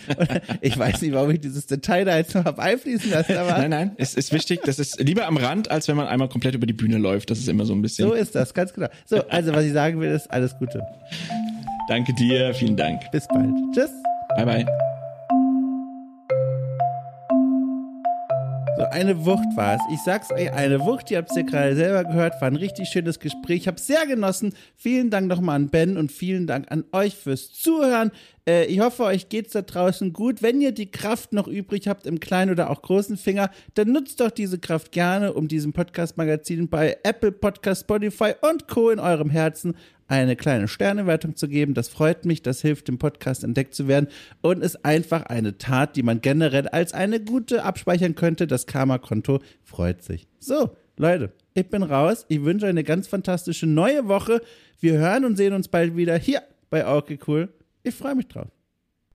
[0.60, 3.70] ich weiß nicht, warum ich dieses Detail da jetzt noch hab einfließen lassen, aber Nein,
[3.70, 6.66] nein, es ist wichtig, das ist lieber am Rand, als wenn man einmal komplett über
[6.66, 7.30] die Bühne läuft.
[7.30, 8.08] Das ist immer so ein bisschen.
[8.08, 8.88] so ist das, ganz genau.
[9.06, 10.82] So, also was ich sagen will, ist alles Gute.
[11.88, 13.10] Danke dir, vielen Dank.
[13.10, 13.48] Bis bald.
[13.74, 13.90] Tschüss.
[14.36, 14.89] Bye, bye.
[18.76, 19.80] So, eine Wucht war es.
[19.92, 21.10] Ich sag's euch, eine Wucht.
[21.10, 22.40] Ihr habt's ja gerade selber gehört.
[22.40, 23.62] War ein richtig schönes Gespräch.
[23.62, 24.54] Ich hab's sehr genossen.
[24.76, 28.12] Vielen Dank nochmal an Ben und vielen Dank an euch fürs Zuhören.
[28.48, 30.42] Äh, ich hoffe, euch geht's da draußen gut.
[30.42, 34.20] Wenn ihr die Kraft noch übrig habt im kleinen oder auch großen Finger, dann nutzt
[34.20, 38.90] doch diese Kraft gerne, um diesem Podcast-Magazin bei Apple Podcast, Spotify und Co.
[38.90, 39.74] in eurem Herzen
[40.10, 41.72] eine kleine Sternewertung zu geben.
[41.74, 44.08] Das freut mich, das hilft dem Podcast entdeckt zu werden
[44.40, 48.48] und ist einfach eine Tat, die man generell als eine gute abspeichern könnte.
[48.48, 50.26] Das Karma-Konto freut sich.
[50.40, 52.26] So, Leute, ich bin raus.
[52.28, 54.40] Ich wünsche euch eine ganz fantastische neue Woche.
[54.80, 57.48] Wir hören und sehen uns bald wieder hier bei Okay Cool.
[57.82, 58.50] Ich freue mich drauf.